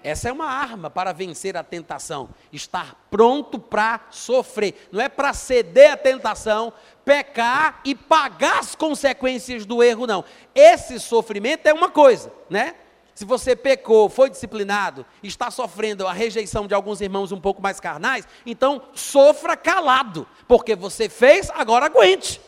Essa 0.02 0.30
é 0.30 0.32
uma 0.32 0.46
arma 0.46 0.88
para 0.88 1.12
vencer 1.12 1.56
a 1.56 1.62
tentação, 1.62 2.30
estar 2.52 2.96
pronto 3.10 3.58
para 3.58 4.00
sofrer. 4.10 4.88
Não 4.90 5.00
é 5.00 5.08
para 5.08 5.34
ceder 5.34 5.92
à 5.92 5.96
tentação, 5.96 6.72
pecar 7.04 7.80
e 7.84 7.94
pagar 7.94 8.60
as 8.60 8.74
consequências 8.74 9.66
do 9.66 9.82
erro, 9.82 10.06
não. 10.06 10.24
Esse 10.54 10.98
sofrimento 10.98 11.66
é 11.66 11.74
uma 11.74 11.90
coisa, 11.90 12.32
né? 12.48 12.74
Se 13.14 13.26
você 13.26 13.54
pecou, 13.54 14.08
foi 14.08 14.30
disciplinado, 14.30 15.04
está 15.22 15.50
sofrendo 15.50 16.06
a 16.06 16.12
rejeição 16.12 16.66
de 16.66 16.72
alguns 16.72 17.02
irmãos 17.02 17.32
um 17.32 17.40
pouco 17.40 17.60
mais 17.60 17.78
carnais, 17.78 18.26
então 18.46 18.80
sofra 18.94 19.54
calado, 19.58 20.26
porque 20.48 20.74
você 20.74 21.06
fez, 21.06 21.50
agora 21.50 21.84
aguente. 21.86 22.40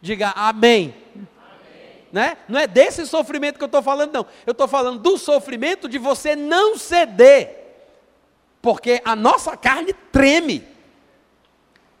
Diga 0.00 0.30
amém 0.36 0.94
né? 2.14 2.36
Não 2.48 2.60
é 2.60 2.68
desse 2.68 3.04
sofrimento 3.08 3.58
que 3.58 3.64
eu 3.64 3.66
estou 3.66 3.82
falando, 3.82 4.12
não. 4.12 4.26
Eu 4.46 4.52
estou 4.52 4.68
falando 4.68 5.00
do 5.00 5.18
sofrimento 5.18 5.88
de 5.88 5.98
você 5.98 6.36
não 6.36 6.78
ceder. 6.78 7.74
Porque 8.62 9.02
a 9.04 9.16
nossa 9.16 9.56
carne 9.56 9.92
treme. 10.12 10.64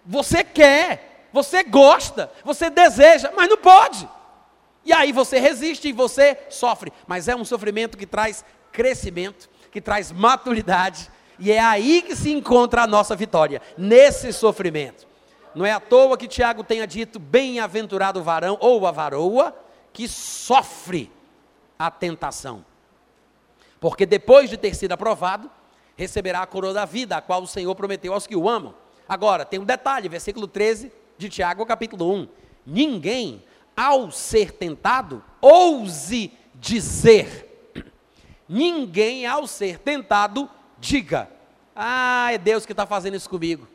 Você 0.06 0.44
quer, 0.44 1.26
você 1.32 1.64
gosta, 1.64 2.30
você 2.44 2.70
deseja, 2.70 3.32
mas 3.36 3.48
não 3.48 3.56
pode. 3.56 4.08
E 4.84 4.92
aí 4.92 5.10
você 5.10 5.40
resiste 5.40 5.88
e 5.88 5.92
você 5.92 6.38
sofre. 6.48 6.92
Mas 7.08 7.26
é 7.26 7.34
um 7.34 7.44
sofrimento 7.44 7.98
que 7.98 8.06
traz 8.06 8.44
crescimento, 8.70 9.50
que 9.72 9.80
traz 9.80 10.12
maturidade. 10.12 11.10
E 11.40 11.50
é 11.50 11.58
aí 11.58 12.02
que 12.02 12.14
se 12.14 12.30
encontra 12.30 12.82
a 12.82 12.86
nossa 12.86 13.16
vitória, 13.16 13.60
nesse 13.76 14.32
sofrimento. 14.32 15.08
Não 15.56 15.66
é 15.66 15.72
à 15.72 15.80
toa 15.80 16.16
que 16.16 16.28
Tiago 16.28 16.62
tenha 16.62 16.86
dito: 16.86 17.18
bem-aventurado 17.18 18.20
o 18.20 18.22
varão 18.22 18.56
ou 18.60 18.86
a 18.86 18.92
varoa 18.92 19.64
que 19.94 20.08
sofre 20.08 21.10
a 21.78 21.90
tentação. 21.90 22.64
Porque 23.80 24.04
depois 24.04 24.50
de 24.50 24.58
ter 24.58 24.74
sido 24.74 24.92
aprovado, 24.92 25.50
receberá 25.96 26.42
a 26.42 26.46
coroa 26.46 26.74
da 26.74 26.84
vida, 26.84 27.16
a 27.16 27.22
qual 27.22 27.42
o 27.42 27.46
Senhor 27.46 27.74
prometeu 27.74 28.12
aos 28.12 28.26
que 28.26 28.36
o 28.36 28.48
amam. 28.48 28.74
Agora, 29.08 29.44
tem 29.44 29.60
um 29.60 29.64
detalhe, 29.64 30.08
versículo 30.08 30.48
13 30.48 30.92
de 31.16 31.28
Tiago, 31.28 31.64
capítulo 31.64 32.12
1. 32.12 32.28
Ninguém, 32.66 33.44
ao 33.76 34.10
ser 34.10 34.52
tentado, 34.52 35.22
ouse 35.40 36.32
dizer. 36.54 37.72
Ninguém, 38.48 39.26
ao 39.26 39.46
ser 39.46 39.78
tentado, 39.78 40.50
diga: 40.78 41.30
Ah, 41.74 42.32
é 42.32 42.38
Deus 42.38 42.66
que 42.66 42.72
está 42.72 42.86
fazendo 42.86 43.16
isso 43.16 43.30
comigo. 43.30 43.68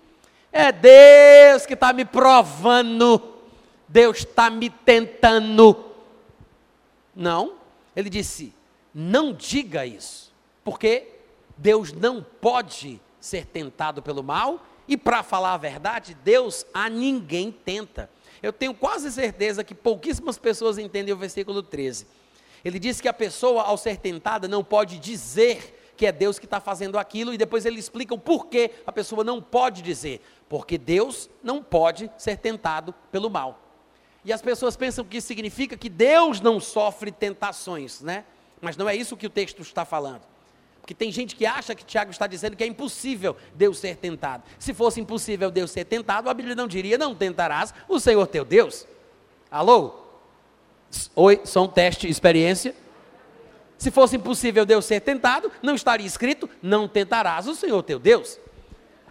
É 0.52 0.72
Deus 0.72 1.66
que 1.66 1.76
está 1.76 1.94
me 1.94 2.04
provando. 2.04 3.36
Deus 3.88 4.18
está 4.18 4.50
me 4.50 4.70
tentando. 4.70 5.89
Não, 7.20 7.56
ele 7.94 8.10
disse: 8.10 8.54
não 8.96 9.34
diga 9.34 9.86
isso, 9.86 10.34
porque 10.64 11.10
Deus 11.58 11.92
não 11.92 12.24
pode 12.24 13.02
ser 13.20 13.46
tentado 13.46 14.02
pelo 14.02 14.24
mal, 14.24 14.66
e 14.88 14.96
para 14.96 15.22
falar 15.22 15.54
a 15.54 15.58
verdade, 15.58 16.18
Deus 16.24 16.66
a 16.74 16.90
ninguém 16.90 17.52
tenta. 17.52 18.10
Eu 18.42 18.54
tenho 18.54 18.74
quase 18.74 19.12
certeza 19.12 19.66
que 19.66 19.76
pouquíssimas 19.76 20.38
pessoas 20.38 20.78
entendem 20.78 21.14
o 21.14 21.18
versículo 21.18 21.62
13. 21.62 22.08
Ele 22.64 22.80
diz 22.80 23.02
que 23.02 23.10
a 23.10 23.14
pessoa, 23.14 23.64
ao 23.64 23.76
ser 23.76 23.98
tentada, 23.98 24.48
não 24.48 24.64
pode 24.64 24.98
dizer 24.98 25.94
que 25.98 26.06
é 26.06 26.14
Deus 26.14 26.40
que 26.40 26.46
está 26.46 26.62
fazendo 26.62 26.98
aquilo, 26.98 27.34
e 27.34 27.38
depois 27.38 27.66
ele 27.66 27.80
explica 27.80 28.14
o 28.14 28.18
porquê 28.18 28.72
a 28.88 28.94
pessoa 28.94 29.26
não 29.26 29.42
pode 29.42 29.82
dizer. 29.82 30.22
Porque 30.48 30.78
Deus 30.78 31.30
não 31.44 31.62
pode 31.62 32.10
ser 32.18 32.38
tentado 32.38 32.96
pelo 33.12 33.30
mal. 33.30 33.69
E 34.24 34.34
as 34.34 34.42
pessoas 34.42 34.76
pensam 34.76 35.06
que 35.06 35.18
isso 35.18 35.28
significa 35.28 35.78
que 35.78 35.90
Deus 35.90 36.42
não 36.42 36.60
sofre 36.60 37.12
tentações, 37.12 38.02
né? 38.02 38.26
Mas 38.62 38.76
não 38.76 38.90
é 38.90 38.96
isso 38.96 39.16
que 39.16 39.28
o 39.28 39.30
texto 39.30 39.62
está 39.62 39.86
falando. 39.86 40.22
Porque 40.82 40.94
tem 40.94 41.12
gente 41.12 41.36
que 41.36 41.46
acha 41.46 41.76
que 41.76 41.86
Tiago 41.86 42.12
está 42.12 42.26
dizendo 42.28 42.56
que 42.56 42.64
é 42.64 42.68
impossível 42.68 43.38
Deus 43.54 43.78
ser 43.78 43.96
tentado. 43.96 44.44
Se 44.58 44.74
fosse 44.74 45.00
impossível 45.00 45.52
Deus 45.52 45.72
ser 45.72 45.86
tentado, 45.86 46.30
a 46.30 46.34
Bíblia 46.34 46.56
não 46.56 46.68
diria: 46.68 46.98
não 46.98 47.14
tentarás 47.14 47.74
o 47.88 48.00
Senhor 48.00 48.26
teu 48.28 48.44
Deus. 48.44 48.88
Alô? 49.52 49.94
Oi, 51.16 51.42
som, 51.46 51.68
teste, 51.68 52.10
experiência. 52.10 52.76
Se 53.78 53.92
fosse 53.92 54.18
impossível 54.18 54.66
Deus 54.66 54.84
ser 54.84 55.00
tentado, 55.00 55.52
não 55.62 55.76
estaria 55.76 56.08
escrito: 56.08 56.50
não 56.62 56.88
tentarás 56.88 57.48
o 57.48 57.56
Senhor 57.56 57.82
teu 57.84 58.00
Deus. 58.00 58.40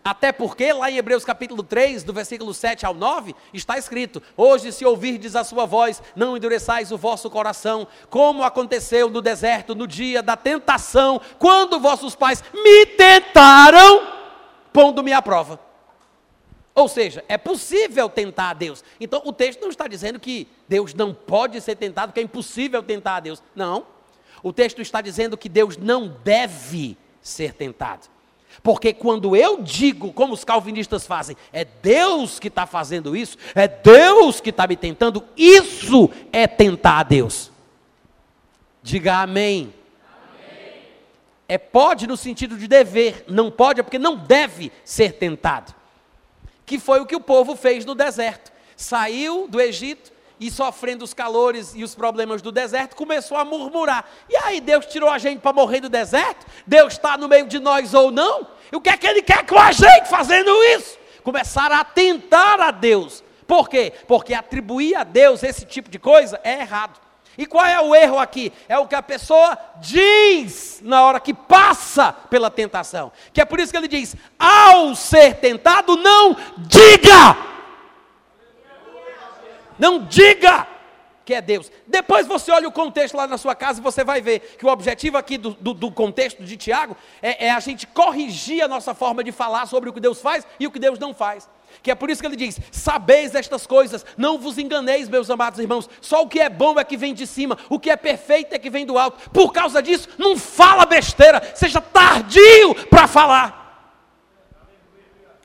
Até 0.09 0.33
porque 0.33 0.73
lá 0.73 0.90
em 0.90 0.97
Hebreus 0.97 1.23
capítulo 1.23 1.62
3, 1.62 2.03
do 2.03 2.14
versículo 2.14 2.55
7 2.55 2.87
ao 2.87 2.94
9, 2.94 3.35
está 3.53 3.77
escrito: 3.77 4.23
Hoje, 4.35 4.73
se 4.73 4.83
ouvirdes 4.83 5.37
a 5.37 5.44
sua 5.44 5.66
voz, 5.66 6.03
não 6.16 6.35
endureçais 6.35 6.90
o 6.90 6.97
vosso 6.97 7.29
coração, 7.29 7.87
como 8.09 8.42
aconteceu 8.42 9.11
no 9.11 9.21
deserto, 9.21 9.75
no 9.75 9.87
dia 9.87 10.23
da 10.23 10.35
tentação, 10.35 11.21
quando 11.38 11.79
vossos 11.79 12.14
pais 12.14 12.42
me 12.55 12.87
tentaram, 12.87 14.09
pondo-me 14.73 15.12
à 15.12 15.21
prova. 15.21 15.61
Ou 16.75 16.88
seja, 16.88 17.23
é 17.29 17.37
possível 17.37 18.09
tentar 18.09 18.49
a 18.49 18.55
Deus. 18.55 18.83
Então 18.99 19.21
o 19.27 19.33
texto 19.33 19.61
não 19.61 19.68
está 19.68 19.87
dizendo 19.87 20.18
que 20.18 20.49
Deus 20.66 20.94
não 20.94 21.12
pode 21.12 21.61
ser 21.61 21.77
tentado, 21.77 22.14
que 22.14 22.21
é 22.21 22.23
impossível 22.23 22.83
tentar 22.83 23.16
a 23.16 23.21
Deus. 23.21 23.42
Não. 23.55 23.85
O 24.42 24.55
texto 24.55 24.81
está 24.81 25.03
dizendo 25.03 25.37
que 25.37 25.51
Deus 25.51 25.77
não 25.77 26.16
deve 26.25 26.97
ser 27.21 27.53
tentado. 27.53 28.09
Porque 28.62 28.92
quando 28.92 29.37
eu 29.37 29.62
digo, 29.62 30.12
como 30.12 30.35
os 30.35 30.44
calvinistas 30.44 31.07
fazem, 31.07 31.37
é 31.53 31.64
Deus 31.64 32.38
que 32.38 32.49
está 32.49 32.66
fazendo 32.66 33.16
isso, 33.16 33.37
é 33.55 33.68
Deus 33.68 34.40
que 34.40 34.51
está 34.51 34.66
me 34.66 34.77
tentando, 34.77 35.25
isso 35.37 36.11
é 36.33 36.47
tentar 36.47 36.99
a 36.99 37.03
Deus. 37.03 37.51
Diga 38.83 39.16
amém. 39.18 39.73
amém. 40.11 40.83
É 41.49 41.59
pode 41.59 42.07
no 42.07 42.16
sentido 42.16 42.57
de 42.57 42.66
dever, 42.66 43.25
não 43.29 43.51
pode 43.51 43.81
é 43.81 43.83
porque 43.83 43.99
não 43.99 44.16
deve 44.16 44.73
ser 44.85 45.12
tentado. 45.14 45.75
Que 46.66 46.79
foi 46.79 47.01
o 47.01 47.07
que 47.07 47.16
o 47.16 47.21
povo 47.21 47.57
fez 47.57 47.85
no 47.85 47.94
deserto. 47.94 48.53
Saiu 48.77 49.49
do 49.49 49.61
Egito, 49.61 50.12
e 50.40 50.51
sofrendo 50.51 51.05
os 51.05 51.12
calores 51.12 51.74
e 51.74 51.83
os 51.83 51.94
problemas 51.94 52.40
do 52.40 52.53
deserto, 52.53 52.94
começou 52.94 53.37
a 53.37 53.44
murmurar. 53.44 54.09
E 54.29 54.37
aí, 54.37 54.61
Deus 54.61 54.87
tirou 54.87 55.09
a 55.09 55.18
gente 55.18 55.40
para 55.40 55.53
morrer 55.53 55.81
no 55.81 55.88
deserto? 55.88 56.46
Deus 56.66 56.94
está 56.94 57.16
no 57.16 57.29
meio 57.29 57.46
de 57.46 57.59
nós 57.59 57.94
ou 57.94 58.11
não? 58.11 58.46
E 58.70 58.77
o 58.77 58.81
que 58.81 58.90
é 58.90 58.96
que 58.96 59.07
Ele 59.07 59.22
quer 59.22 59.44
com 59.46 59.59
a 59.59 59.72
gente 59.72 60.09
fazendo 60.09 60.51
isso? 60.64 60.98
Começaram 61.22 61.77
a 61.77 61.85
tentar 61.85 62.61
a 62.61 62.70
Deus. 62.70 63.22
Por 63.46 63.68
quê? 63.68 63.92
Porque 64.07 64.35
atribuir 64.35 64.94
a 64.94 65.05
Deus 65.05 65.42
esse 65.42 65.64
tipo 65.64 65.90
de 65.90 65.98
coisa 65.98 66.40
é 66.44 66.61
errado. 66.61 67.01
E 67.38 67.46
qual 67.46 67.64
é 67.64 67.81
o 67.81 67.94
erro 67.94 68.18
aqui? 68.18 68.53
É 68.68 68.77
o 68.79 68.88
que 68.88 68.96
a 68.96 69.03
pessoa 69.03 69.57
diz 69.81 70.81
na 70.83 71.05
hora 71.05 71.20
que 71.20 71.33
passa 71.33 72.12
pela 72.12 72.51
tentação. 72.51 73.12
Que 73.33 73.40
é 73.40 73.44
por 73.44 73.61
isso 73.61 73.70
que 73.70 73.79
ele 73.79 73.87
diz: 73.87 74.16
ao 74.37 74.92
ser 74.96 75.37
tentado, 75.37 75.96
não 75.96 76.37
diga 76.59 77.58
não 79.78 80.04
diga 80.04 80.66
que 81.28 81.34
é 81.34 81.42
Deus. 81.42 81.70
Depois 81.86 82.26
você 82.26 82.50
olha 82.50 82.66
o 82.66 82.72
contexto 82.72 83.14
lá 83.14 83.26
na 83.26 83.36
sua 83.36 83.54
casa 83.54 83.80
e 83.80 83.82
você 83.82 84.02
vai 84.02 84.18
ver 84.22 84.56
que 84.58 84.64
o 84.64 84.70
objetivo 84.70 85.18
aqui 85.18 85.36
do, 85.36 85.50
do, 85.50 85.74
do 85.74 85.92
contexto 85.92 86.42
de 86.42 86.56
Tiago 86.56 86.96
é, 87.20 87.48
é, 87.48 87.50
a 87.50 87.60
gente 87.60 87.86
corrigir 87.86 88.62
a 88.62 88.66
nossa 88.66 88.94
forma 88.94 89.22
de 89.22 89.30
falar 89.30 89.66
sobre 89.66 89.90
o 89.90 89.92
que 89.92 90.00
Deus 90.00 90.22
faz 90.22 90.46
e 90.58 90.66
o 90.66 90.70
que 90.70 90.78
Deus 90.78 90.98
não 90.98 91.12
faz. 91.12 91.46
Que 91.82 91.90
é 91.90 91.94
por 91.94 92.08
isso 92.08 92.22
que 92.22 92.26
ele 92.26 92.34
diz: 92.34 92.58
Sabeis 92.72 93.34
estas 93.34 93.66
coisas, 93.66 94.06
não 94.16 94.38
vos 94.38 94.56
enganeis, 94.56 95.06
meus 95.06 95.28
amados 95.28 95.60
irmãos. 95.60 95.86
Só 96.00 96.22
o 96.22 96.28
que 96.28 96.40
é 96.40 96.48
bom 96.48 96.80
é 96.80 96.84
que 96.84 96.96
vem 96.96 97.12
de 97.12 97.26
cima, 97.26 97.58
o 97.68 97.78
que 97.78 97.90
é 97.90 97.96
perfeito 97.96 98.54
é 98.54 98.58
que 98.58 98.70
vem 98.70 98.86
do 98.86 98.96
alto. 98.96 99.28
Por 99.28 99.52
causa 99.52 99.82
disso, 99.82 100.08
não 100.16 100.34
fala 100.34 100.86
besteira, 100.86 101.42
seja 101.54 101.78
tardio 101.78 102.74
para 102.88 103.06
falar. 103.06 103.67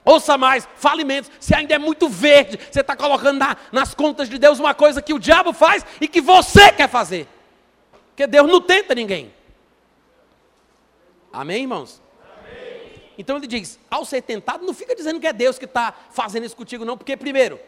Ouça 0.05 0.37
mais, 0.37 0.67
fale 0.75 1.03
menos. 1.03 1.31
Se 1.39 1.55
ainda 1.55 1.75
é 1.75 1.77
muito 1.77 2.09
verde, 2.09 2.59
você 2.69 2.81
está 2.81 2.95
colocando 2.95 3.37
na, 3.39 3.55
nas 3.71 3.93
contas 3.93 4.29
de 4.29 4.37
Deus 4.37 4.59
uma 4.59 4.73
coisa 4.73 5.01
que 5.01 5.13
o 5.13 5.19
diabo 5.19 5.53
faz 5.53 5.85
e 6.01 6.07
que 6.07 6.19
você 6.19 6.71
quer 6.71 6.89
fazer. 6.89 7.27
Porque 8.09 8.27
Deus 8.27 8.49
não 8.49 8.61
tenta 8.61 8.93
ninguém. 8.93 9.33
Amém, 11.31 11.61
irmãos? 11.61 12.01
Amém. 12.21 13.01
Então 13.17 13.37
ele 13.37 13.47
diz: 13.47 13.79
ao 13.89 14.03
ser 14.03 14.21
tentado, 14.21 14.65
não 14.65 14.73
fica 14.73 14.95
dizendo 14.95 15.19
que 15.19 15.27
é 15.27 15.33
Deus 15.33 15.57
que 15.57 15.65
está 15.65 15.93
fazendo 16.11 16.45
isso 16.45 16.55
contigo, 16.55 16.85
não, 16.85 16.97
porque 16.97 17.15
primeiro, 17.17 17.59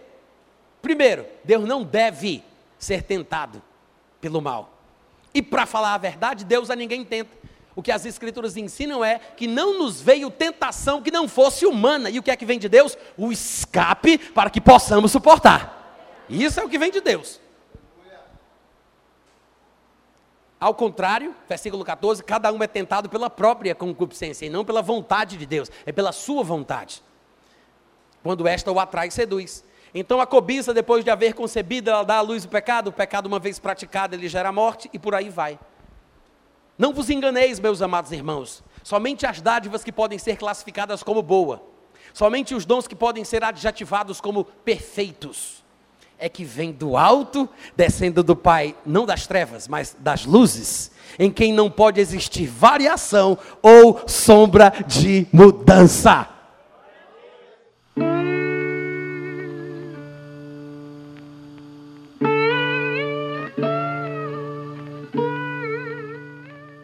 primeiro, 0.81 1.25
Deus 1.43 1.63
não 1.65 1.83
deve 1.83 2.43
ser 2.77 3.01
tentado 3.01 3.61
pelo 4.19 4.41
mal. 4.41 4.71
E 5.33 5.41
para 5.41 5.65
falar 5.65 5.93
a 5.93 5.97
verdade, 5.97 6.45
Deus 6.45 6.69
a 6.69 6.75
ninguém 6.75 7.03
tenta. 7.03 7.44
O 7.75 7.83
que 7.83 7.91
as 7.91 8.05
Escrituras 8.05 8.55
ensinam 8.55 9.03
é 9.03 9.19
que 9.19 9.47
não 9.47 9.77
nos 9.77 9.99
veio 9.99 10.31
tentação 10.31 11.01
que 11.01 11.11
não 11.11 11.27
fosse 11.27 11.65
humana. 11.65 12.09
E 12.09 12.17
o 12.17 12.23
que 12.23 12.31
é 12.31 12.35
que 12.35 12.45
vem 12.45 12.57
de 12.57 12.69
Deus? 12.69 12.97
O 13.17 13.31
escape 13.31 14.17
para 14.17 14.49
que 14.49 14.61
possamos 14.61 15.11
suportar. 15.11 15.75
Isso 16.29 16.59
é 16.59 16.63
o 16.63 16.69
que 16.69 16.77
vem 16.77 16.89
de 16.89 17.01
Deus. 17.01 17.41
Ao 20.59 20.73
contrário, 20.73 21.35
versículo 21.49 21.83
14: 21.83 22.23
cada 22.23 22.51
um 22.51 22.63
é 22.63 22.67
tentado 22.67 23.09
pela 23.09 23.29
própria 23.29 23.75
concupiscência 23.75 24.45
e 24.45 24.49
não 24.49 24.63
pela 24.63 24.81
vontade 24.81 25.37
de 25.37 25.45
Deus, 25.45 25.69
é 25.85 25.91
pela 25.91 26.13
sua 26.13 26.43
vontade. 26.43 27.03
Quando 28.23 28.47
esta 28.47 28.71
o 28.71 28.79
atrai 28.79 29.11
seduz. 29.11 29.63
Então 29.93 30.19
a 30.19 30.25
cobiça, 30.25 30.73
depois 30.73 31.03
de 31.03 31.11
haver 31.11 31.33
concebido, 31.33 31.89
ela 31.89 32.03
dá 32.03 32.17
à 32.17 32.21
luz 32.21 32.45
o 32.45 32.49
pecado, 32.49 32.87
o 32.87 32.91
pecado, 32.91 33.27
uma 33.27 33.39
vez 33.39 33.59
praticado, 33.59 34.15
ele 34.15 34.27
gera 34.27 34.51
morte 34.51 34.89
e 34.91 34.97
por 34.97 35.13
aí 35.13 35.29
vai. 35.29 35.59
Não 36.77 36.93
vos 36.93 37.09
enganeis, 37.09 37.59
meus 37.59 37.81
amados 37.81 38.11
irmãos. 38.11 38.63
Somente 38.83 39.25
as 39.25 39.41
dádivas 39.41 39.83
que 39.83 39.91
podem 39.91 40.19
ser 40.19 40.37
classificadas 40.37 41.01
como 41.01 41.21
boa, 41.21 41.63
somente 42.13 42.53
os 42.53 42.65
dons 42.65 42.87
que 42.87 42.95
podem 42.95 43.23
ser 43.23 43.43
adjetivados 43.43 44.21
como 44.21 44.45
perfeitos, 44.45 45.63
é 46.19 46.29
que 46.29 46.43
vem 46.43 46.71
do 46.71 46.95
alto, 46.95 47.49
descendo 47.75 48.23
do 48.23 48.35
Pai, 48.35 48.75
não 48.85 49.05
das 49.05 49.25
trevas, 49.25 49.67
mas 49.67 49.95
das 49.99 50.25
luzes, 50.25 50.91
em 51.17 51.31
quem 51.31 51.51
não 51.51 51.69
pode 51.69 51.99
existir 51.99 52.45
variação 52.45 53.37
ou 53.61 54.03
sombra 54.07 54.71
de 54.87 55.27
mudança. 55.31 56.34